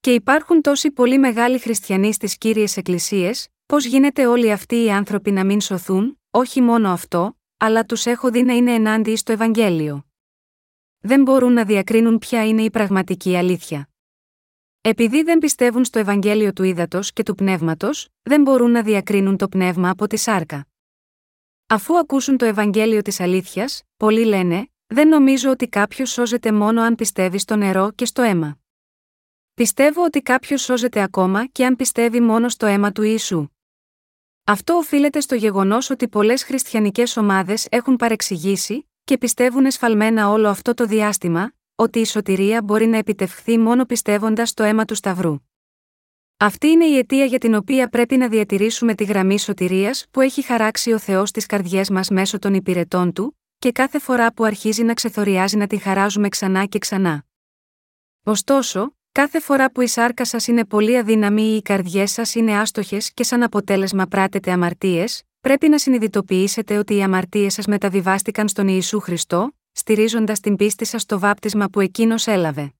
Και 0.00 0.14
υπάρχουν 0.14 0.60
τόσοι 0.60 0.90
πολύ 0.90 1.18
μεγάλοι 1.18 1.58
χριστιανοί 1.58 2.12
στις 2.12 2.38
κύριες 2.38 2.76
εκκλησίες, 2.76 3.48
πώς 3.66 3.84
γίνεται 3.84 4.26
όλοι 4.26 4.52
αυτοί 4.52 4.84
οι 4.84 4.90
άνθρωποι 4.90 5.30
να 5.30 5.44
μην 5.44 5.60
σωθούν, 5.60 6.20
όχι 6.30 6.60
μόνο 6.60 6.90
αυτό, 6.90 7.38
αλλά 7.56 7.84
τους 7.84 8.06
έχω 8.06 8.30
δει 8.30 8.42
να 8.42 8.52
είναι 8.52 8.74
ενάντια 8.74 9.16
στο 9.16 9.32
Ευαγγέλιο. 9.32 10.06
Δεν 10.98 11.22
μπορούν 11.22 11.52
να 11.52 11.64
διακρίνουν 11.64 12.18
ποια 12.18 12.46
είναι 12.46 12.62
η 12.62 12.70
πραγματική 12.70 13.36
αλήθεια. 13.36 13.88
Επειδή 14.80 15.22
δεν 15.22 15.38
πιστεύουν 15.38 15.84
στο 15.84 15.98
Ευαγγέλιο 15.98 16.52
του 16.52 16.62
ύδατο 16.62 17.00
και 17.14 17.22
του 17.22 17.34
πνεύματος, 17.34 18.08
δεν 18.22 18.42
μπορούν 18.42 18.70
να 18.70 18.82
διακρίνουν 18.82 19.36
το 19.36 19.48
πνεύμα 19.48 19.90
από 19.90 20.06
τη 20.06 20.16
σάρκα. 20.16 20.66
Αφού 21.66 21.98
ακούσουν 21.98 22.36
το 22.36 22.44
Ευαγγέλιο 22.44 23.02
της 23.02 23.20
αλήθειας, 23.20 23.82
πολλοί 23.96 24.24
λένε: 24.24 24.68
δεν 24.94 25.08
νομίζω 25.08 25.50
ότι 25.50 25.68
κάποιος 25.68 26.10
σώζεται 26.10 26.52
μόνο 26.52 26.82
αν 26.82 26.94
πιστεύει 26.94 27.38
στο 27.38 27.56
νερό 27.56 27.90
και 27.94 28.04
στο 28.04 28.22
αίμα. 28.22 28.58
Πιστεύω 29.54 30.04
ότι 30.04 30.22
κάποιος 30.22 30.62
σώζεται 30.62 31.02
ακόμα 31.02 31.46
και 31.46 31.66
αν 31.66 31.76
πιστεύει 31.76 32.20
μόνο 32.20 32.48
στο 32.48 32.66
αίμα 32.66 32.92
του 32.92 33.02
Ιησού. 33.02 33.48
Αυτό 34.44 34.74
οφείλεται 34.74 35.20
στο 35.20 35.34
γεγονός 35.34 35.90
ότι 35.90 36.08
πολλές 36.08 36.44
χριστιανικές 36.44 37.16
ομάδες 37.16 37.66
έχουν 37.70 37.96
παρεξηγήσει 37.96 38.88
και 39.04 39.18
πιστεύουν 39.18 39.64
εσφαλμένα 39.64 40.28
όλο 40.28 40.48
αυτό 40.48 40.74
το 40.74 40.86
διάστημα, 40.86 41.52
ότι 41.74 41.98
η 41.98 42.04
σωτηρία 42.04 42.62
μπορεί 42.62 42.86
να 42.86 42.96
επιτευχθεί 42.96 43.58
μόνο 43.58 43.84
πιστεύοντας 43.84 44.48
στο 44.48 44.62
αίμα 44.62 44.84
του 44.84 44.94
Σταυρού. 44.94 45.36
Αυτή 46.36 46.68
είναι 46.68 46.84
η 46.84 46.98
αιτία 46.98 47.24
για 47.24 47.38
την 47.38 47.54
οποία 47.54 47.88
πρέπει 47.88 48.16
να 48.16 48.28
διατηρήσουμε 48.28 48.94
τη 48.94 49.04
γραμμή 49.04 49.38
σωτηρίας 49.38 50.06
που 50.10 50.20
έχει 50.20 50.42
χαράξει 50.42 50.92
ο 50.92 50.98
Θεός 50.98 51.28
στις 51.28 51.46
καρδιές 51.46 51.90
μας 51.90 52.08
μέσω 52.08 52.38
των 52.38 52.54
υπηρετών 52.54 53.12
του, 53.12 53.38
και 53.64 53.72
κάθε 53.72 53.98
φορά 53.98 54.32
που 54.32 54.44
αρχίζει 54.44 54.82
να 54.82 54.94
ξεθοριάζει 54.94 55.56
να 55.56 55.66
την 55.66 55.80
χαράζουμε 55.80 56.28
ξανά 56.28 56.64
και 56.64 56.78
ξανά. 56.78 57.24
Ωστόσο, 58.24 58.96
κάθε 59.12 59.40
φορά 59.40 59.70
που 59.70 59.80
η 59.80 59.86
σάρκα 59.86 60.24
σας 60.24 60.46
είναι 60.46 60.64
πολύ 60.64 60.98
αδύναμη 60.98 61.42
ή 61.42 61.56
οι 61.56 61.62
καρδιές 61.62 62.10
σας 62.10 62.34
είναι 62.34 62.58
άστοχες 62.58 63.12
και 63.12 63.24
σαν 63.24 63.42
αποτέλεσμα 63.42 64.06
πράτετε 64.06 64.50
αμαρτίες, 64.50 65.22
πρέπει 65.40 65.68
να 65.68 65.78
συνειδητοποιήσετε 65.78 66.78
ότι 66.78 66.96
οι 66.96 67.02
αμαρτίες 67.02 67.54
σας 67.54 67.66
μεταβιβάστηκαν 67.66 68.48
στον 68.48 68.68
Ιησού 68.68 69.00
Χριστό, 69.00 69.52
στηρίζοντας 69.72 70.40
την 70.40 70.56
πίστη 70.56 70.84
σας 70.84 71.02
στο 71.02 71.18
βάπτισμα 71.18 71.68
που 71.68 71.80
εκείνος 71.80 72.26
έλαβε. 72.26 72.72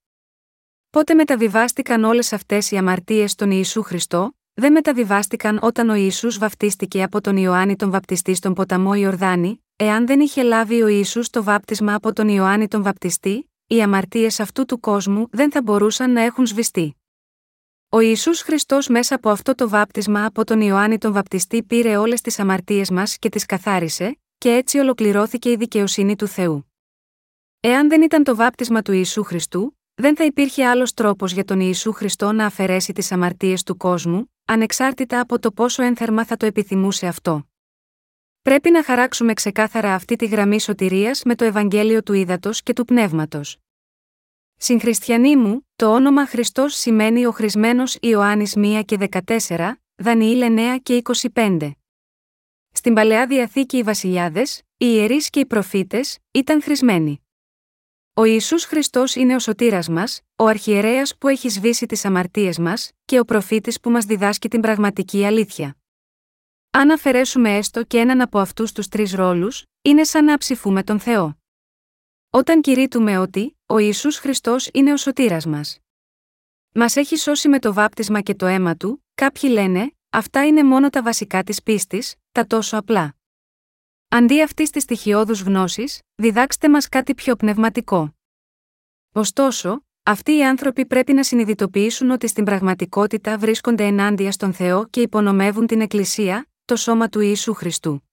Πότε 0.91 1.15
μεταβιβάστηκαν 1.15 2.05
όλες 2.05 2.33
αυτές 2.33 2.71
οι 2.71 2.77
αμαρτίες 2.77 3.31
στον 3.31 3.51
Ιησού 3.51 3.83
Χριστό, 3.83 4.37
δεν 4.55 4.73
μεταβιβάστηκαν 4.73 5.59
όταν 5.63 5.89
ο 5.89 5.95
Ιησούς 5.95 6.39
βαπτίστηκε 6.39 7.03
από 7.03 7.21
τον 7.21 7.37
Ιωάννη 7.37 7.77
τον 7.77 7.91
Βαπτιστή 7.91 8.35
στον 8.35 8.55
ποταμό 8.55 8.95
Ιορδάνη, 8.95 9.64
Εάν 9.77 10.07
δεν 10.07 10.21
είχε 10.21 10.43
λάβει 10.43 10.83
ο 10.83 10.87
Ιησούς 10.87 11.31
το 11.31 11.43
βάπτισμα 11.43 11.95
από 11.95 12.13
τον 12.13 12.29
Ιωάννη 12.29 12.69
τον 12.69 12.83
Βαπτιστή, 12.83 13.51
οι 13.67 13.83
αμαρτίες 13.83 14.41
αυτού 14.41 14.65
του 14.65 14.81
κόσμου 14.81 15.29
δεν 15.31 15.51
θα 15.51 15.63
μπορούσαν 15.63 16.13
να 16.13 16.21
έχουν 16.21 16.47
σβηστεί. 16.47 16.97
Ο 17.89 18.01
Ιησούς 18.01 18.41
Χριστός 18.41 18.89
μέσα 18.89 19.15
από 19.15 19.31
αυτό 19.31 19.55
το 19.55 19.69
βάπτισμα 19.69 20.25
από 20.25 20.45
τον 20.45 20.61
Ιωάννη 20.61 20.99
τον 20.99 21.13
Βαπτιστή 21.13 21.63
πήρε 21.63 21.97
όλες 21.97 22.21
τις 22.21 22.39
αμαρτίες 22.39 22.91
μας 22.91 23.19
και 23.19 23.29
τις 23.29 23.47
καθάρισε, 23.47 24.19
και 24.39 24.55
έτσι 24.55 24.79
ολοκληρώθηκε 24.79 25.51
η 25.51 25.57
δικαιοσύνη 25.57 26.17
του 26.17 26.27
Θεού. 26.27 26.73
Εάν 27.61 27.89
δεν 27.89 28.03
ήταν 28.03 28.25
το 28.25 28.37
βάπτισμα 28.37 28.83
του 28.83 28.93
Ιησού 28.93 29.23
Χριστού, 29.23 29.79
δεν 29.95 30.17
θα 30.17 30.25
υπήρχε 30.25 30.67
άλλος 30.67 30.95
τρόπος 30.95 31.33
για 31.33 31.45
τον 31.45 31.61
Ιησού 31.61 31.93
Χριστό 31.93 32.33
να 32.33 32.47
αφαιρέσει 32.47 32.93
τις 32.93 33.13
αμαρτίες 33.13 33.63
του 33.63 33.77
κόσμου, 33.77 34.33
ανεξάρτητα 34.45 35.21
από 35.21 35.39
το 35.39 35.53
πόσο 35.53 35.83
ένθερμα 35.83 36.25
θα 36.25 36.37
το 36.37 36.47
επιθυμούσε 36.47 37.07
αυτό. 37.07 37.49
Πρέπει 38.45 38.71
να 38.71 38.85
χαράξουμε 38.85 39.33
ξεκάθαρα 39.33 39.95
αυτή 39.95 40.17
τη 40.17 40.27
γραμμή 40.27 40.61
σωτηρίας 40.61 41.23
με 41.25 41.35
το 41.35 41.45
Ευαγγέλιο 41.45 42.03
του 42.03 42.13
Ήδατος 42.13 42.63
και 42.63 42.73
του 42.73 42.85
Πνεύματος. 42.85 43.57
Συγχριστιανοί 44.57 45.37
μου, 45.37 45.69
το 45.77 45.95
όνομα 45.95 46.27
Χριστός 46.27 46.75
σημαίνει 46.75 47.27
ο 47.27 47.31
χρησμένος 47.31 47.97
Ιωάννης 48.01 48.55
1 48.57 48.83
και 48.85 48.97
14, 48.97 49.81
Δανιήλ 49.95 50.43
9 50.43 50.79
και 50.83 51.03
25. 51.35 51.71
Στην 52.71 52.95
Παλαιά 52.95 53.27
Διαθήκη 53.27 53.77
οι 53.77 53.83
βασιλιάδες, 53.83 54.59
οι 54.59 54.65
ιερείς 54.77 55.31
και 55.31 55.41
οι 55.41 55.47
προφήτες, 55.47 56.19
ήταν 56.31 56.63
χρησμένοι. 56.63 57.27
Ο 58.15 58.25
Ιησούς 58.25 58.65
Χριστός 58.65 59.15
είναι 59.15 59.35
ο 59.35 59.39
σωτήρας 59.39 59.89
μας, 59.89 60.21
ο 60.37 60.47
αρχιερέας 60.47 61.17
που 61.19 61.29
έχει 61.29 61.49
σβήσει 61.49 61.87
τις 61.87 62.05
αμαρτίες 62.05 62.59
μας 62.59 62.91
και 63.05 63.19
ο 63.19 63.25
προφήτης 63.25 63.81
που 63.81 63.91
μας 63.91 64.05
διδάσκει 64.05 64.49
την 64.49 64.61
πραγματική 64.61 65.25
αλήθεια. 65.25 65.77
Αν 66.77 66.91
αφαιρέσουμε 66.91 67.57
έστω 67.57 67.85
και 67.85 67.99
έναν 67.99 68.21
από 68.21 68.39
αυτούς 68.39 68.73
τους 68.73 68.89
τρεις 68.89 69.13
ρόλους, 69.13 69.65
είναι 69.83 70.05
σαν 70.05 70.25
να 70.25 70.39
ψηφούμε 70.39 70.83
τον 70.83 71.01
Θεό. 71.01 71.39
Όταν 72.31 72.61
κηρύττουμε 72.61 73.19
ότι 73.19 73.59
ο 73.67 73.79
Ιησούς 73.79 74.19
Χριστός 74.19 74.69
είναι 74.73 74.93
ο 74.93 74.97
σωτήρας 74.97 75.47
μας. 75.47 75.79
Μας 76.75 76.97
έχει 76.97 77.17
σώσει 77.17 77.49
με 77.49 77.59
το 77.59 77.73
βάπτισμα 77.73 78.21
και 78.21 78.35
το 78.35 78.47
αίμα 78.47 78.77
του, 78.77 79.05
κάποιοι 79.15 79.51
λένε, 79.53 79.93
αυτά 80.11 80.47
είναι 80.47 80.65
μόνο 80.65 80.91
τα 80.91 81.03
βασικά 81.03 81.43
της 81.43 81.63
πίστης, 81.63 82.15
τα 82.33 82.47
τόσο 82.47 82.77
απλά. 82.77 83.15
Αντί 84.09 84.43
αυτής 84.43 84.71
της 84.71 84.83
στοιχειώδους 84.83 85.41
γνώσης, 85.41 86.01
διδάξτε 86.15 86.69
μας 86.69 86.89
κάτι 86.89 87.15
πιο 87.15 87.37
πνευματικό. 87.37 88.15
Ωστόσο, 89.13 89.85
αυτοί 90.03 90.37
οι 90.37 90.45
άνθρωποι 90.45 90.87
πρέπει 90.87 91.13
να 91.13 91.23
συνειδητοποιήσουν 91.23 92.11
ότι 92.11 92.27
στην 92.27 92.45
πραγματικότητα 92.45 93.39
βρίσκονται 93.39 93.85
ενάντια 93.85 94.33
στον 94.33 94.53
Θεό 94.53 94.89
και 94.89 95.01
υπονομεύουν 95.01 95.67
την 95.67 95.81
Εκκλησία, 95.81 96.49
το 96.65 96.77
σώμα 96.77 97.09
του 97.09 97.21
Ιησού 97.21 97.55
Χριστού. 97.55 98.11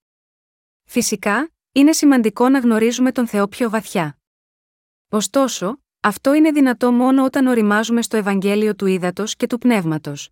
Φυσικά, 0.84 1.52
είναι 1.72 1.94
σημαντικό 1.94 2.50
να 2.50 2.60
γνωρίζουμε 2.60 3.12
τον 3.12 3.28
Θεό 3.28 3.48
πιο 3.48 3.70
βαθιά. 3.70 4.18
Ωστόσο, 5.10 5.82
αυτό 6.00 6.34
είναι 6.34 6.52
δυνατό 6.52 6.92
μόνο 6.92 7.24
όταν 7.24 7.48
οριμάζουμε 7.48 8.02
στο 8.02 8.18
Ευαγγέλιο 8.18 8.76
του 8.76 8.86
Ήδατος 8.86 9.36
και 9.36 9.48
του 9.48 9.58
Πνεύματος. 9.58 10.30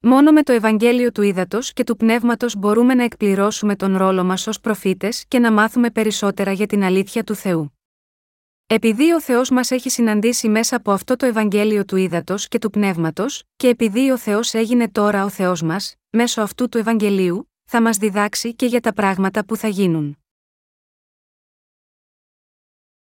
Μόνο 0.00 0.32
με 0.32 0.42
το 0.42 0.52
Ευαγγέλιο 0.52 1.12
του 1.12 1.22
Ήδατος 1.22 1.72
και 1.72 1.84
του 1.84 1.96
Πνεύματος 1.96 2.56
μπορούμε 2.56 2.94
να 2.94 3.02
εκπληρώσουμε 3.02 3.76
τον 3.76 3.96
ρόλο 3.96 4.24
μας 4.24 4.46
ως 4.46 4.60
προφήτες 4.60 5.24
και 5.28 5.38
να 5.38 5.52
μάθουμε 5.52 5.90
περισσότερα 5.90 6.52
για 6.52 6.66
την 6.66 6.82
αλήθεια 6.82 7.24
του 7.24 7.34
Θεού. 7.34 7.78
Επειδή 8.66 9.12
ο 9.12 9.20
Θεός 9.20 9.50
μας 9.50 9.70
έχει 9.70 9.90
συναντήσει 9.90 10.48
μέσα 10.48 10.76
από 10.76 10.92
αυτό 10.92 11.16
το 11.16 11.26
Ευαγγέλιο 11.26 11.84
του 11.84 11.96
Ήδατος 11.96 12.48
και 12.48 12.58
του 12.58 12.70
Πνεύματος, 12.70 13.42
και 13.56 13.68
επειδή 13.68 14.10
ο 14.10 14.18
Θεός 14.18 14.54
έγινε 14.54 14.88
τώρα 14.88 15.24
ο 15.24 15.28
Θεός 15.28 15.62
μας, 15.62 15.97
μέσω 16.10 16.42
αυτού 16.42 16.68
του 16.68 16.78
Ευαγγελίου, 16.78 17.52
θα 17.64 17.82
μας 17.82 17.96
διδάξει 17.96 18.54
και 18.54 18.66
για 18.66 18.80
τα 18.80 18.92
πράγματα 18.92 19.44
που 19.44 19.56
θα 19.56 19.68
γίνουν. 19.68 20.18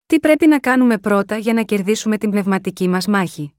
Τι 0.06 0.20
πρέπει 0.20 0.48
να 0.48 0.60
κάνουμε 0.60 0.98
πρώτα 0.98 1.38
για 1.38 1.54
να 1.54 1.64
κερδίσουμε 1.64 2.18
την 2.18 2.30
πνευματική 2.30 2.88
μας 2.88 3.08
μάχη; 3.08 3.56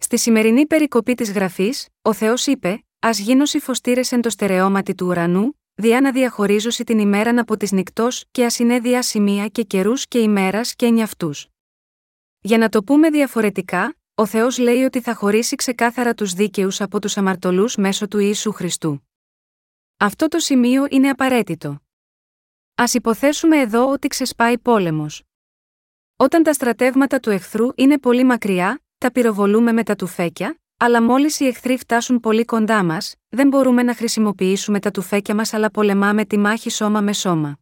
Στη 0.00 0.18
σημερινή 0.18 0.66
περικοπή 0.66 1.14
της 1.14 1.32
γραφής, 1.32 1.88
ο 2.02 2.12
Θεός 2.12 2.46
είπε: 2.46 2.84
Α 2.98 3.10
γίνω 3.10 3.46
φωστήρε 3.46 4.00
εν 4.10 4.20
το 4.20 4.30
στερεώματι 4.30 4.94
του 4.94 5.06
ουρανού, 5.06 5.58
διά 5.74 6.00
να 6.00 6.12
διαχωρίζωση 6.12 6.84
την 6.84 6.98
ημέραν 6.98 7.38
από 7.38 7.56
της 7.56 7.72
νυχτός 7.72 8.24
και 8.30 8.44
α 8.44 8.48
είναι 8.58 8.78
διά 8.78 9.02
σημεία 9.02 9.48
και 9.48 9.62
καιρούς 9.62 10.06
και 10.08 10.18
ημέρας 10.18 10.74
και 10.74 10.90
νιαυτού. 10.90 11.30
Για 12.40 12.58
να 12.58 12.68
το 12.68 12.82
πούμε 12.82 13.10
διαφορετικά, 13.10 13.97
ο 14.20 14.26
Θεός 14.26 14.58
λέει 14.58 14.82
ότι 14.82 15.00
θα 15.00 15.14
χωρίσει 15.14 15.56
ξεκάθαρα 15.56 16.14
τους 16.14 16.32
δίκαιους 16.32 16.80
από 16.80 17.00
τους 17.00 17.16
αμαρτωλούς 17.16 17.76
μέσω 17.76 18.08
του 18.08 18.18
Ιησού 18.18 18.52
Χριστού. 18.52 19.08
Αυτό 19.96 20.28
το 20.28 20.38
σημείο 20.38 20.86
είναι 20.90 21.08
απαραίτητο. 21.08 21.68
Α 22.74 22.84
υποθέσουμε 22.92 23.60
εδώ 23.60 23.90
ότι 23.90 24.08
ξεσπάει 24.08 24.58
πόλεμος. 24.58 25.22
Όταν 26.16 26.42
τα 26.42 26.52
στρατεύματα 26.52 27.20
του 27.20 27.30
εχθρού 27.30 27.68
είναι 27.74 27.98
πολύ 27.98 28.24
μακριά, 28.24 28.82
τα 28.98 29.12
πυροβολούμε 29.12 29.72
με 29.72 29.82
τα 29.82 29.96
τουφέκια, 29.96 30.58
αλλά 30.76 31.02
μόλις 31.02 31.40
οι 31.40 31.46
εχθροί 31.46 31.78
φτάσουν 31.78 32.20
πολύ 32.20 32.44
κοντά 32.44 32.84
μας, 32.84 33.14
δεν 33.28 33.48
μπορούμε 33.48 33.82
να 33.82 33.94
χρησιμοποιήσουμε 33.94 34.80
τα 34.80 34.90
τουφέκια 34.90 35.34
μας 35.34 35.52
αλλά 35.52 35.70
πολεμάμε 35.70 36.24
τη 36.24 36.38
μάχη 36.38 36.70
σώμα 36.70 37.00
με 37.00 37.12
σώμα. 37.12 37.58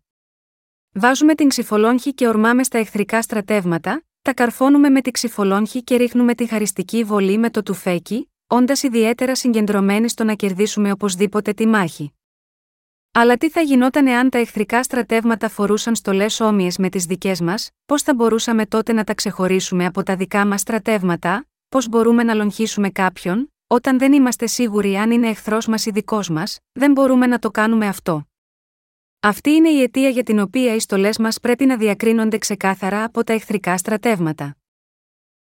Βάζουμε 0.92 1.34
την 1.34 1.48
ξυφολόγχη 1.48 2.14
και 2.14 2.28
ορμάμε 2.28 2.64
στα 2.64 2.78
εχθρικά 2.78 3.22
στρατεύματα, 3.22 4.02
τα 4.26 4.34
καρφώνουμε 4.34 4.88
με 4.88 5.00
τη 5.00 5.10
ξυφολόγχη 5.10 5.82
και 5.82 5.96
ρίχνουμε 5.96 6.34
τη 6.34 6.46
χαριστική 6.46 7.04
βολή 7.04 7.38
με 7.38 7.50
το 7.50 7.62
τουφέκι, 7.62 8.30
όντας 8.46 8.82
ιδιαίτερα 8.82 9.34
συγκεντρωμένοι 9.34 10.08
στο 10.08 10.24
να 10.24 10.34
κερδίσουμε 10.34 10.90
οπωσδήποτε 10.92 11.52
τη 11.52 11.66
μάχη. 11.66 12.12
Αλλά 13.12 13.36
τι 13.36 13.50
θα 13.50 13.60
γινόταν 13.60 14.06
εάν 14.06 14.30
τα 14.30 14.38
εχθρικά 14.38 14.82
στρατεύματα 14.82 15.48
φορούσαν 15.48 15.94
στολές 15.94 16.40
όμοιες 16.40 16.78
με 16.78 16.88
τις 16.88 17.04
δικές 17.04 17.40
μας, 17.40 17.70
πώς 17.86 18.02
θα 18.02 18.14
μπορούσαμε 18.14 18.66
τότε 18.66 18.92
να 18.92 19.04
τα 19.04 19.14
ξεχωρίσουμε 19.14 19.84
από 19.86 20.02
τα 20.02 20.16
δικά 20.16 20.46
μας 20.46 20.60
στρατεύματα, 20.60 21.46
πώς 21.68 21.88
μπορούμε 21.88 22.22
να 22.22 22.34
λογχίσουμε 22.34 22.90
κάποιον, 22.90 23.52
όταν 23.66 23.98
δεν 23.98 24.12
είμαστε 24.12 24.46
σίγουροι 24.46 24.96
αν 24.96 25.10
είναι 25.10 25.28
εχθρός 25.28 25.66
μας 25.66 25.86
ή 25.86 25.90
δικός 25.90 26.28
μας, 26.28 26.58
δεν 26.72 26.92
μπορούμε 26.92 27.26
να 27.26 27.38
το 27.38 27.50
κάνουμε 27.50 27.86
αυτό. 27.86 28.28
Αυτή 29.20 29.50
είναι 29.50 29.68
η 29.68 29.82
αιτία 29.82 30.08
για 30.08 30.22
την 30.22 30.38
οποία 30.38 30.74
οι 30.74 30.80
στολές 30.80 31.18
μας 31.18 31.40
πρέπει 31.40 31.66
να 31.66 31.76
διακρίνονται 31.76 32.38
ξεκάθαρα 32.38 33.04
από 33.04 33.24
τα 33.24 33.32
εχθρικά 33.32 33.76
στρατεύματα. 33.76 34.56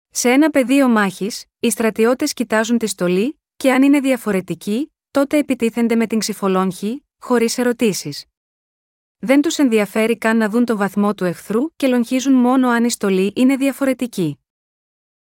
Σε 0.10 0.30
ένα 0.30 0.50
πεδίο 0.50 0.88
μάχης, 0.88 1.46
οι 1.60 1.70
στρατιώτες 1.70 2.34
κοιτάζουν 2.34 2.78
τη 2.78 2.88
στολή, 2.88 3.40
και 3.56 3.72
αν 3.72 3.84
είναι 3.84 4.00
διαφορετική, 4.00 4.92
τότε 5.12 5.38
επιτίθενται 5.38 5.96
με 5.96 6.08
την 6.08 6.20
ξυφολόγχη, 6.20 7.06
χωρίς 7.20 7.58
ερωτήσεις. 7.58 8.26
Δεν 9.18 9.42
τους 9.42 9.58
ενδιαφέρει 9.58 10.18
καν 10.18 10.38
να 10.38 10.50
δουν 10.50 10.66
το 10.66 10.78
βαθμό 10.78 11.14
του 11.14 11.24
εχθρού 11.24 11.76
και 11.76 11.88
λογχίζουν 11.88 12.34
μόνο 12.34 12.70
αν 12.70 12.84
η 12.84 12.90
στολή 12.90 13.34
είναι 13.36 13.56
διαφορετική. 13.56 14.40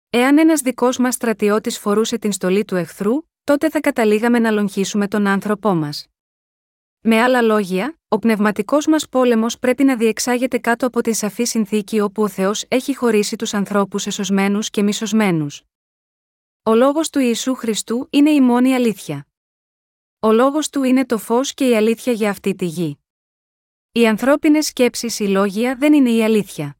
Εάν 0.09 0.37
ένας 0.37 0.61
δικός 0.61 0.97
μας 0.97 1.13
στρατιώτης 1.13 1.79
φορούσε 1.79 2.17
την 2.17 2.31
στολή 2.31 2.65
του 2.65 2.75
εχθρού, 2.75 3.13
τότε 3.43 3.69
θα 3.69 3.79
καταλήγαμε 3.79 4.39
να 4.39 4.51
λογχίσουμε 4.51 5.07
τον 5.07 5.27
άνθρωπό 5.27 5.73
μας. 5.73 6.07
Με 6.99 7.21
άλλα 7.21 7.41
λόγια, 7.41 7.99
ο 8.13 8.19
πνευματικός 8.19 8.87
μας 8.87 9.09
πόλεμος 9.09 9.59
πρέπει 9.59 9.83
να 9.83 9.97
διεξάγεται 9.97 10.57
κάτω 10.57 10.87
από 10.87 11.01
τη 11.01 11.13
σαφή 11.13 11.43
συνθήκη 11.43 11.99
όπου 11.99 12.23
ο 12.23 12.27
Θεός 12.27 12.65
έχει 12.67 12.95
χωρίσει 12.95 13.35
τους 13.35 13.53
ανθρώπους 13.53 14.05
εσωσμένους 14.05 14.69
και 14.69 14.83
μισοσμένου. 14.83 15.47
Ο 16.63 16.75
λόγος 16.75 17.09
του 17.09 17.19
Ιησού 17.19 17.55
Χριστού 17.55 18.07
είναι 18.09 18.29
η 18.29 18.41
μόνη 18.41 18.73
αλήθεια. 18.73 19.27
Ο 20.19 20.31
λόγος 20.31 20.69
του 20.69 20.83
είναι 20.83 21.05
το 21.05 21.17
φως 21.17 21.53
και 21.53 21.69
η 21.69 21.75
αλήθεια 21.75 22.13
για 22.13 22.29
αυτή 22.29 22.55
τη 22.55 22.65
γη. 22.65 22.99
Οι 23.91 24.07
ανθρώπινες 24.07 24.65
σκέψεις 24.65 25.19
ή 25.19 25.27
λόγια 25.27 25.75
δεν 25.75 25.93
είναι 25.93 26.11
η 26.11 26.23
αλήθεια. 26.23 26.77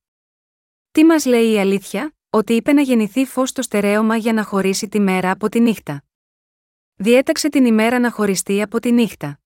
Τι 0.92 1.04
μας 1.04 1.26
λέει 1.26 1.52
η 1.52 1.60
αλήθεια, 1.60 2.16
ότι 2.30 2.54
είπε 2.54 2.74
να 2.74 2.82
γεννηθεί 2.82 3.26
φως 3.26 3.50
στο 3.50 3.62
στερέωμα 3.62 4.16
για 4.16 4.34
να 4.34 4.44
χωρίσει 4.44 4.88
τη 4.88 5.00
μέρα 5.00 5.32
από 5.32 5.50
τη 5.50 5.60
νύχτα. 5.60 6.04
Διέταξε 6.96 7.50
την 7.50 7.66
ημέρα 7.66 8.00
να 8.00 8.12
χωριστεί 8.12 8.62
από 8.62 8.80
τη 8.80 8.92
νύχτα. 8.92 9.43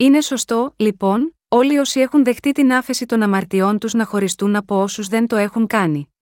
Είναι 0.00 0.20
σωστό, 0.20 0.74
λοιπόν, 0.76 1.36
όλοι 1.48 1.78
όσοι 1.78 2.00
έχουν 2.00 2.24
δεχτεί 2.24 2.52
την 2.52 2.72
άφεση 2.72 3.06
των 3.06 3.22
αμαρτιών 3.22 3.78
τους 3.78 3.92
να 3.94 4.04
χωριστούν 4.04 4.56
από 4.56 4.82
όσους 4.82 5.08
δεν 5.08 5.26
το 5.26 5.36
έχουν 5.36 5.66
κάνει. 5.66 6.12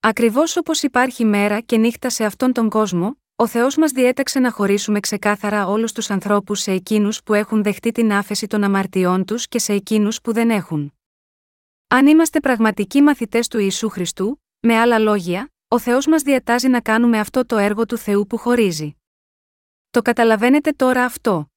Ακριβώς 0.00 0.56
όπως 0.56 0.82
υπάρχει 0.82 1.24
μέρα 1.24 1.60
και 1.60 1.76
νύχτα 1.76 2.10
σε 2.10 2.24
αυτόν 2.24 2.52
τον 2.52 2.68
κόσμο, 2.68 3.16
ο 3.36 3.46
Θεός 3.46 3.76
μας 3.76 3.90
διέταξε 3.90 4.38
να 4.38 4.50
χωρίσουμε 4.50 5.00
ξεκάθαρα 5.00 5.66
όλους 5.66 5.92
τους 5.92 6.10
ανθρώπους 6.10 6.60
σε 6.60 6.72
εκείνους 6.72 7.22
που 7.22 7.34
έχουν 7.34 7.62
δεχτεί 7.62 7.92
την 7.92 8.12
άφεση 8.12 8.46
των 8.46 8.64
αμαρτιών 8.64 9.24
τους 9.24 9.48
και 9.48 9.58
σε 9.58 9.72
εκείνους 9.72 10.20
που 10.20 10.32
δεν 10.32 10.50
έχουν. 10.50 10.92
Αν 11.86 12.06
είμαστε 12.06 12.40
πραγματικοί 12.40 13.02
μαθητές 13.02 13.48
του 13.48 13.58
Ιησού 13.58 13.88
Χριστού, 13.88 14.42
με 14.60 14.76
άλλα 14.76 14.98
λόγια, 14.98 15.52
ο 15.68 15.78
Θεός 15.78 16.06
μας 16.06 16.22
διατάζει 16.22 16.68
να 16.68 16.80
κάνουμε 16.80 17.18
αυτό 17.18 17.46
το 17.46 17.56
έργο 17.56 17.86
του 17.86 17.96
Θεού 17.96 18.26
που 18.26 18.36
χωρίζει. 18.36 18.96
Το 19.90 20.02
καταλαβαίνετε 20.02 20.70
τώρα 20.70 21.04
αυτό. 21.04 21.50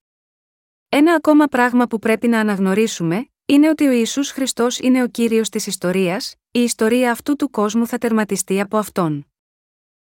Ένα 0.91 1.13
ακόμα 1.13 1.45
πράγμα 1.45 1.87
που 1.87 1.99
πρέπει 1.99 2.27
να 2.27 2.39
αναγνωρίσουμε, 2.39 3.29
είναι 3.45 3.69
ότι 3.69 3.87
ο 3.87 3.91
Ιησούς 3.91 4.31
Χριστός 4.31 4.79
είναι 4.79 5.03
ο 5.03 5.07
κύριος 5.07 5.49
της 5.49 5.67
ιστορίας, 5.67 6.35
η 6.51 6.59
ιστορία 6.59 7.11
αυτού 7.11 7.35
του 7.35 7.49
κόσμου 7.49 7.87
θα 7.87 7.97
τερματιστεί 7.97 8.59
από 8.59 8.77
αυτόν. 8.77 9.27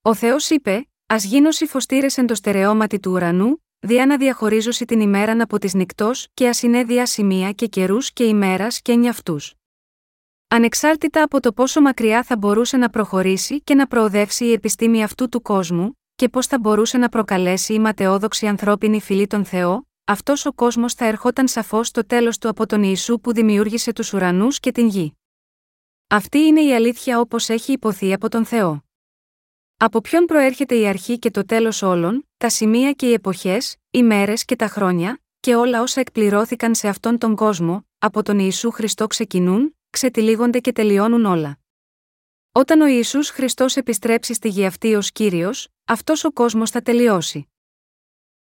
Ο 0.02 0.14
Θεός 0.14 0.50
είπε, 0.50 0.88
Α 1.06 1.16
γίνω 1.18 1.50
φωστήρε 1.52 2.06
εν 2.16 2.26
το 2.26 2.34
στερεώματι 2.34 3.00
του 3.00 3.10
ουρανού, 3.10 3.64
διά 3.78 4.06
να 4.06 4.16
διαχωρίζωση 4.16 4.84
την 4.84 5.00
ημέραν 5.00 5.40
από 5.40 5.58
της 5.58 5.74
νυχτός 5.74 6.28
και 6.34 6.48
α 6.48 6.52
είναι 6.62 6.84
διά 6.84 7.06
σημεία 7.06 7.52
και 7.52 7.66
καιρούς 7.66 8.12
και 8.12 8.24
ημέρας 8.24 8.82
και 8.82 8.94
νιαυτούς. 8.94 9.54
Ανεξάρτητα 10.48 11.22
από 11.22 11.40
το 11.40 11.52
πόσο 11.52 11.80
μακριά 11.80 12.22
θα 12.22 12.36
μπορούσε 12.36 12.76
να 12.76 12.90
προχωρήσει 12.90 13.60
και 13.62 13.74
να 13.74 13.86
προοδεύσει 13.86 14.44
η 14.44 14.52
επιστήμη 14.52 15.02
αυτού 15.02 15.28
του 15.28 15.42
κόσμου, 15.42 15.98
και 16.14 16.28
πώς 16.28 16.46
θα 16.46 16.58
μπορούσε 16.58 16.98
να 16.98 17.08
προκαλέσει 17.08 17.74
η 17.74 17.78
ματαιόδοξη 17.78 18.46
ανθρώπινη 18.46 19.00
φυλή 19.00 19.26
τον 19.26 19.44
Θεό, 19.44 19.89
αυτός 20.10 20.46
ο 20.46 20.52
κόσμος 20.52 20.94
θα 20.94 21.04
ερχόταν 21.04 21.48
σαφώς 21.48 21.88
στο 21.88 22.06
τέλος 22.06 22.38
του 22.38 22.48
από 22.48 22.66
τον 22.66 22.82
Ιησού 22.82 23.20
που 23.20 23.32
δημιούργησε 23.32 23.92
τους 23.92 24.12
ουρανούς 24.12 24.60
και 24.60 24.72
την 24.72 24.88
γη. 24.88 25.18
Αυτή 26.06 26.38
είναι 26.38 26.60
η 26.60 26.74
αλήθεια 26.74 27.20
όπως 27.20 27.48
έχει 27.48 27.72
υποθεί 27.72 28.12
από 28.12 28.28
τον 28.28 28.44
Θεό. 28.44 28.84
Από 29.76 30.00
ποιον 30.00 30.24
προέρχεται 30.24 30.74
η 30.74 30.86
αρχή 30.86 31.18
και 31.18 31.30
το 31.30 31.44
τέλος 31.44 31.82
όλων, 31.82 32.28
τα 32.36 32.48
σημεία 32.48 32.92
και 32.92 33.08
οι 33.08 33.12
εποχές, 33.12 33.76
οι 33.90 34.02
μέρες 34.02 34.44
και 34.44 34.56
τα 34.56 34.66
χρόνια, 34.66 35.20
και 35.40 35.54
όλα 35.54 35.82
όσα 35.82 36.00
εκπληρώθηκαν 36.00 36.74
σε 36.74 36.88
αυτόν 36.88 37.18
τον 37.18 37.36
κόσμο, 37.36 37.86
από 37.98 38.22
τον 38.22 38.38
Ιησού 38.38 38.70
Χριστό 38.70 39.06
ξεκινούν, 39.06 39.76
ξετυλίγονται 39.90 40.60
και 40.60 40.72
τελειώνουν 40.72 41.24
όλα. 41.24 41.58
Όταν 42.52 42.80
ο 42.80 42.86
Ιησούς 42.86 43.30
Χριστός 43.30 43.76
επιστρέψει 43.76 44.34
στη 44.34 44.48
γη 44.48 44.66
αυτή 44.66 44.94
ως 44.94 45.12
κύριος, 45.12 45.68
αυτός 45.84 46.24
ο 46.24 46.32
κόσμος 46.32 46.70
θα 46.70 46.82
τελειώσει. 46.82 47.49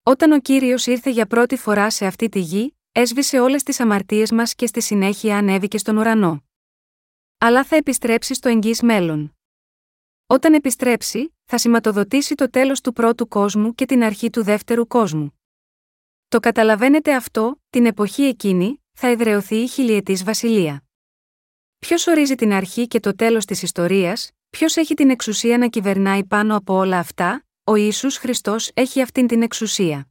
Όταν 0.08 0.32
ο 0.32 0.40
κύριος 0.40 0.86
ήρθε 0.86 1.10
για 1.10 1.26
πρώτη 1.26 1.56
φορά 1.56 1.90
σε 1.90 2.06
αυτή 2.06 2.28
τη 2.28 2.40
γη, 2.40 2.76
έσβησε 2.92 3.40
όλες 3.40 3.62
τις 3.62 3.80
αμαρτίες 3.80 4.30
μας 4.30 4.54
και 4.54 4.66
στη 4.66 4.80
συνέχεια 4.80 5.36
ανέβηκε 5.36 5.78
στον 5.78 5.96
ουρανό. 5.96 6.44
Αλλά 7.38 7.64
θα 7.64 7.76
επιστρέψει 7.76 8.34
στο 8.34 8.48
εγγύς 8.48 8.82
μέλλον. 8.82 9.36
Όταν 10.26 10.54
επιστρέψει, 10.54 11.34
θα 11.44 11.58
σηματοδοτήσει 11.58 12.34
το 12.34 12.50
τέλος 12.50 12.80
του 12.80 12.92
πρώτου 12.92 13.28
κόσμου 13.28 13.74
και 13.74 13.86
την 13.86 14.02
αρχή 14.02 14.30
του 14.30 14.42
δεύτερου 14.42 14.86
κόσμου. 14.86 15.40
Το 16.28 16.40
καταλαβαίνετε 16.40 17.14
αυτό, 17.14 17.62
την 17.70 17.86
εποχή 17.86 18.22
εκείνη, 18.22 18.82
θα 18.92 19.06
εδρεωθεί 19.06 19.56
η 19.56 19.66
χιλιετής 19.68 20.24
βασιλεία. 20.24 20.84
Ποιος 21.78 22.06
ορίζει 22.06 22.34
την 22.34 22.52
αρχή 22.52 22.86
και 22.86 23.00
το 23.00 23.14
τέλος 23.14 23.44
της 23.44 23.62
ιστορίας, 23.62 24.30
ποιος 24.50 24.76
έχει 24.76 24.94
την 24.94 25.10
εξουσία 25.10 25.58
να 25.58 25.68
κυβερνάει 25.68 26.24
πάνω 26.24 26.56
από 26.56 26.74
όλα 26.74 26.98
αυτά, 26.98 27.42
ο 27.68 27.74
Ιησούς 27.74 28.16
Χριστός 28.16 28.70
έχει 28.74 29.02
αυτήν 29.02 29.26
την 29.26 29.42
εξουσία. 29.42 30.08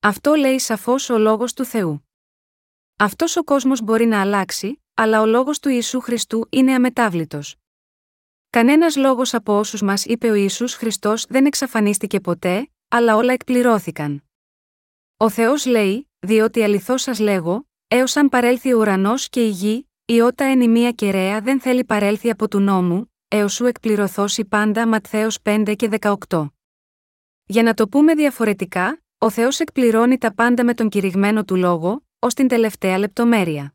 Αυτό 0.00 0.34
λέει 0.34 0.58
σαφώς 0.58 1.10
ο 1.10 1.18
λόγος 1.18 1.52
του 1.52 1.64
Θεού. 1.64 2.08
Αυτός 2.98 3.36
ο 3.36 3.44
κόσμος 3.44 3.80
μπορεί 3.80 4.06
να 4.06 4.20
αλλάξει, 4.20 4.82
αλλά 4.94 5.20
ο 5.20 5.26
λόγος 5.26 5.58
του 5.58 5.68
Ιησού 5.68 6.00
Χριστού 6.00 6.46
είναι 6.50 6.74
αμετάβλητος. 6.74 7.56
Κανένας 8.50 8.96
λόγος 8.96 9.34
από 9.34 9.58
όσους 9.58 9.82
μας 9.82 10.04
είπε 10.04 10.30
ο 10.30 10.34
Ιησούς 10.34 10.74
Χριστός 10.74 11.26
δεν 11.28 11.46
εξαφανίστηκε 11.46 12.20
ποτέ, 12.20 12.70
αλλά 12.88 13.16
όλα 13.16 13.32
εκπληρώθηκαν. 13.32 14.24
Ο 15.16 15.30
Θεός 15.30 15.66
λέει, 15.66 16.10
διότι 16.18 16.62
αληθώς 16.62 17.02
σας 17.02 17.18
λέγω, 17.18 17.68
έως 17.88 18.16
αν 18.16 18.28
παρέλθει 18.28 18.72
ο 18.72 18.78
ουρανός 18.78 19.28
και 19.28 19.44
η 19.44 19.48
γη, 19.48 19.90
η 20.04 20.20
ότα 20.20 20.44
εν 20.44 20.60
η 20.60 20.68
μία 20.68 20.92
κεραία 20.92 21.40
δεν 21.40 21.60
θέλει 21.60 21.84
παρέλθει 21.84 22.30
από 22.30 22.48
του 22.48 22.60
νόμου, 22.60 23.12
έως 23.28 23.52
σου 23.52 23.64
εκπληρωθώσει 23.64 24.44
πάντα 24.44 24.88
Ματθαίος 24.88 25.38
5 25.42 25.74
και 25.76 25.88
18. 26.28 26.55
Για 27.48 27.62
να 27.62 27.74
το 27.74 27.88
πούμε 27.88 28.14
διαφορετικά, 28.14 29.02
ο 29.18 29.30
Θεός 29.30 29.60
εκπληρώνει 29.60 30.18
τα 30.18 30.34
πάντα 30.34 30.64
με 30.64 30.74
τον 30.74 30.88
κηρυγμένο 30.88 31.44
του 31.44 31.56
λόγο, 31.56 32.06
ως 32.18 32.34
την 32.34 32.48
τελευταία 32.48 32.98
λεπτομέρεια. 32.98 33.74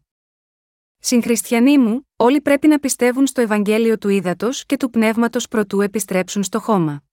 Συγχριστιανοί 1.00 1.78
μου, 1.78 2.08
όλοι 2.16 2.42
πρέπει 2.42 2.68
να 2.68 2.80
πιστεύουν 2.80 3.28
στο 3.28 3.42
Ευαγγέλιο 3.42 3.98
του 3.98 4.10
Ήδατος 4.10 4.66
και 4.66 4.78
του 4.78 4.90
Πνεύματος 4.90 5.48
προτού 5.48 5.82
επιστρέψουν 5.82 6.44
στο 6.44 6.60
χώμα. 6.60 7.04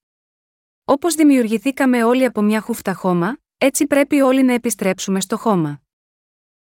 Όπως 0.85 1.14
δημιουργηθήκαμε 1.14 2.05
όλοι 2.05 2.25
από 2.25 2.42
μια 2.42 2.61
χούφτα 2.61 2.94
χώμα, 2.94 3.38
έτσι 3.59 3.87
πρέπει 3.87 4.21
όλοι 4.21 4.42
να 4.42 4.53
επιστρέψουμε 4.53 5.21
στο 5.21 5.37
χώμα. 5.37 5.83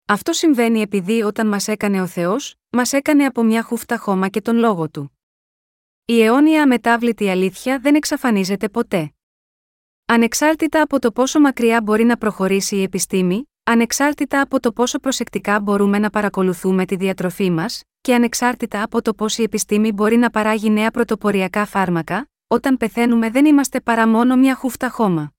Αυτό 0.06 0.32
συμβαίνει 0.32 0.80
επειδή 0.80 1.22
όταν 1.22 1.46
μας 1.48 1.68
έκανε 1.68 2.02
ο 2.02 2.06
Θεός, 2.06 2.54
μας 2.70 2.92
έκανε 2.92 3.24
από 3.24 3.42
μια 3.42 3.62
χούφτα 3.62 3.98
χώμα 3.98 4.28
και 4.28 4.40
τον 4.40 4.56
λόγο 4.56 4.90
του. 4.90 5.18
Η 6.04 6.22
αιώνια 6.22 6.62
αμετάβλητη 6.62 7.28
αλήθεια 7.28 7.78
δεν 7.78 7.94
εξαφανίζεται 7.94 8.68
ποτέ. 8.68 9.12
Ανεξάρτητα 10.10 10.82
από 10.82 10.98
το 10.98 11.12
πόσο 11.12 11.40
μακριά 11.40 11.82
μπορεί 11.82 12.04
να 12.04 12.16
προχωρήσει 12.16 12.76
η 12.76 12.82
επιστήμη, 12.82 13.48
ανεξάρτητα 13.64 14.40
από 14.40 14.60
το 14.60 14.72
πόσο 14.72 14.98
προσεκτικά 14.98 15.60
μπορούμε 15.60 15.98
να 15.98 16.10
παρακολουθούμε 16.10 16.84
τη 16.84 16.96
διατροφή 16.96 17.50
μας, 17.50 17.82
και 18.00 18.14
ανεξάρτητα 18.14 18.82
από 18.82 19.02
το 19.02 19.14
πώς 19.14 19.38
η 19.38 19.42
επιστήμη 19.42 19.92
μπορεί 19.92 20.16
να 20.16 20.30
παράγει 20.30 20.70
νέα 20.70 20.90
πρωτοποριακά 20.90 21.64
φάρμακα, 21.64 22.30
όταν 22.46 22.76
πεθαίνουμε 22.76 23.30
δεν 23.30 23.44
είμαστε 23.44 23.80
παρά 23.80 24.08
μόνο 24.08 24.36
μια 24.36 24.54
χούφτα 24.54 24.90
χώμα. 24.90 25.32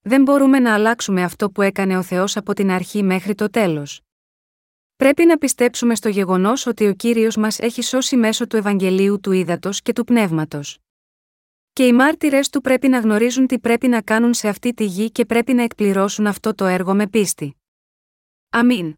Δεν 0.00 0.22
μπορούμε 0.22 0.58
να 0.58 0.74
αλλάξουμε 0.74 1.22
αυτό 1.22 1.50
που 1.50 1.62
έκανε 1.62 1.98
ο 1.98 2.02
Θεός 2.02 2.36
από 2.36 2.54
την 2.54 2.70
αρχή 2.70 3.02
μέχρι 3.02 3.34
το 3.34 3.50
τέλος. 3.50 4.00
Πρέπει 4.96 5.24
να 5.24 5.38
πιστέψουμε 5.38 5.94
στο 5.94 6.08
γεγονός 6.08 6.66
ότι 6.66 6.86
ο 6.86 6.94
κύριος 6.94 7.36
μας 7.36 7.58
έχει 7.58 7.82
σώσει 7.82 8.16
μέσω 8.16 8.46
του 8.46 8.56
Ευαγγελίου 8.56 9.20
του 9.20 9.32
Ήδατος 9.32 9.82
και 9.82 9.92
του 9.92 10.04
Πνεύματος. 10.04 10.78
Και 11.76 11.86
οι 11.86 11.92
μάρτυρες 11.92 12.48
του 12.48 12.60
πρέπει 12.60 12.88
να 12.88 12.98
γνωρίζουν 12.98 13.46
τι 13.46 13.58
πρέπει 13.58 13.88
να 13.88 14.02
κάνουν 14.02 14.34
σε 14.34 14.48
αυτή 14.48 14.74
τη 14.74 14.84
γη 14.84 15.10
και 15.10 15.24
πρέπει 15.24 15.54
να 15.54 15.62
εκπληρώσουν 15.62 16.26
αυτό 16.26 16.54
το 16.54 16.64
έργο 16.64 16.94
με 16.94 17.06
πίστη. 17.06 17.56
Αμήν. 18.50 18.94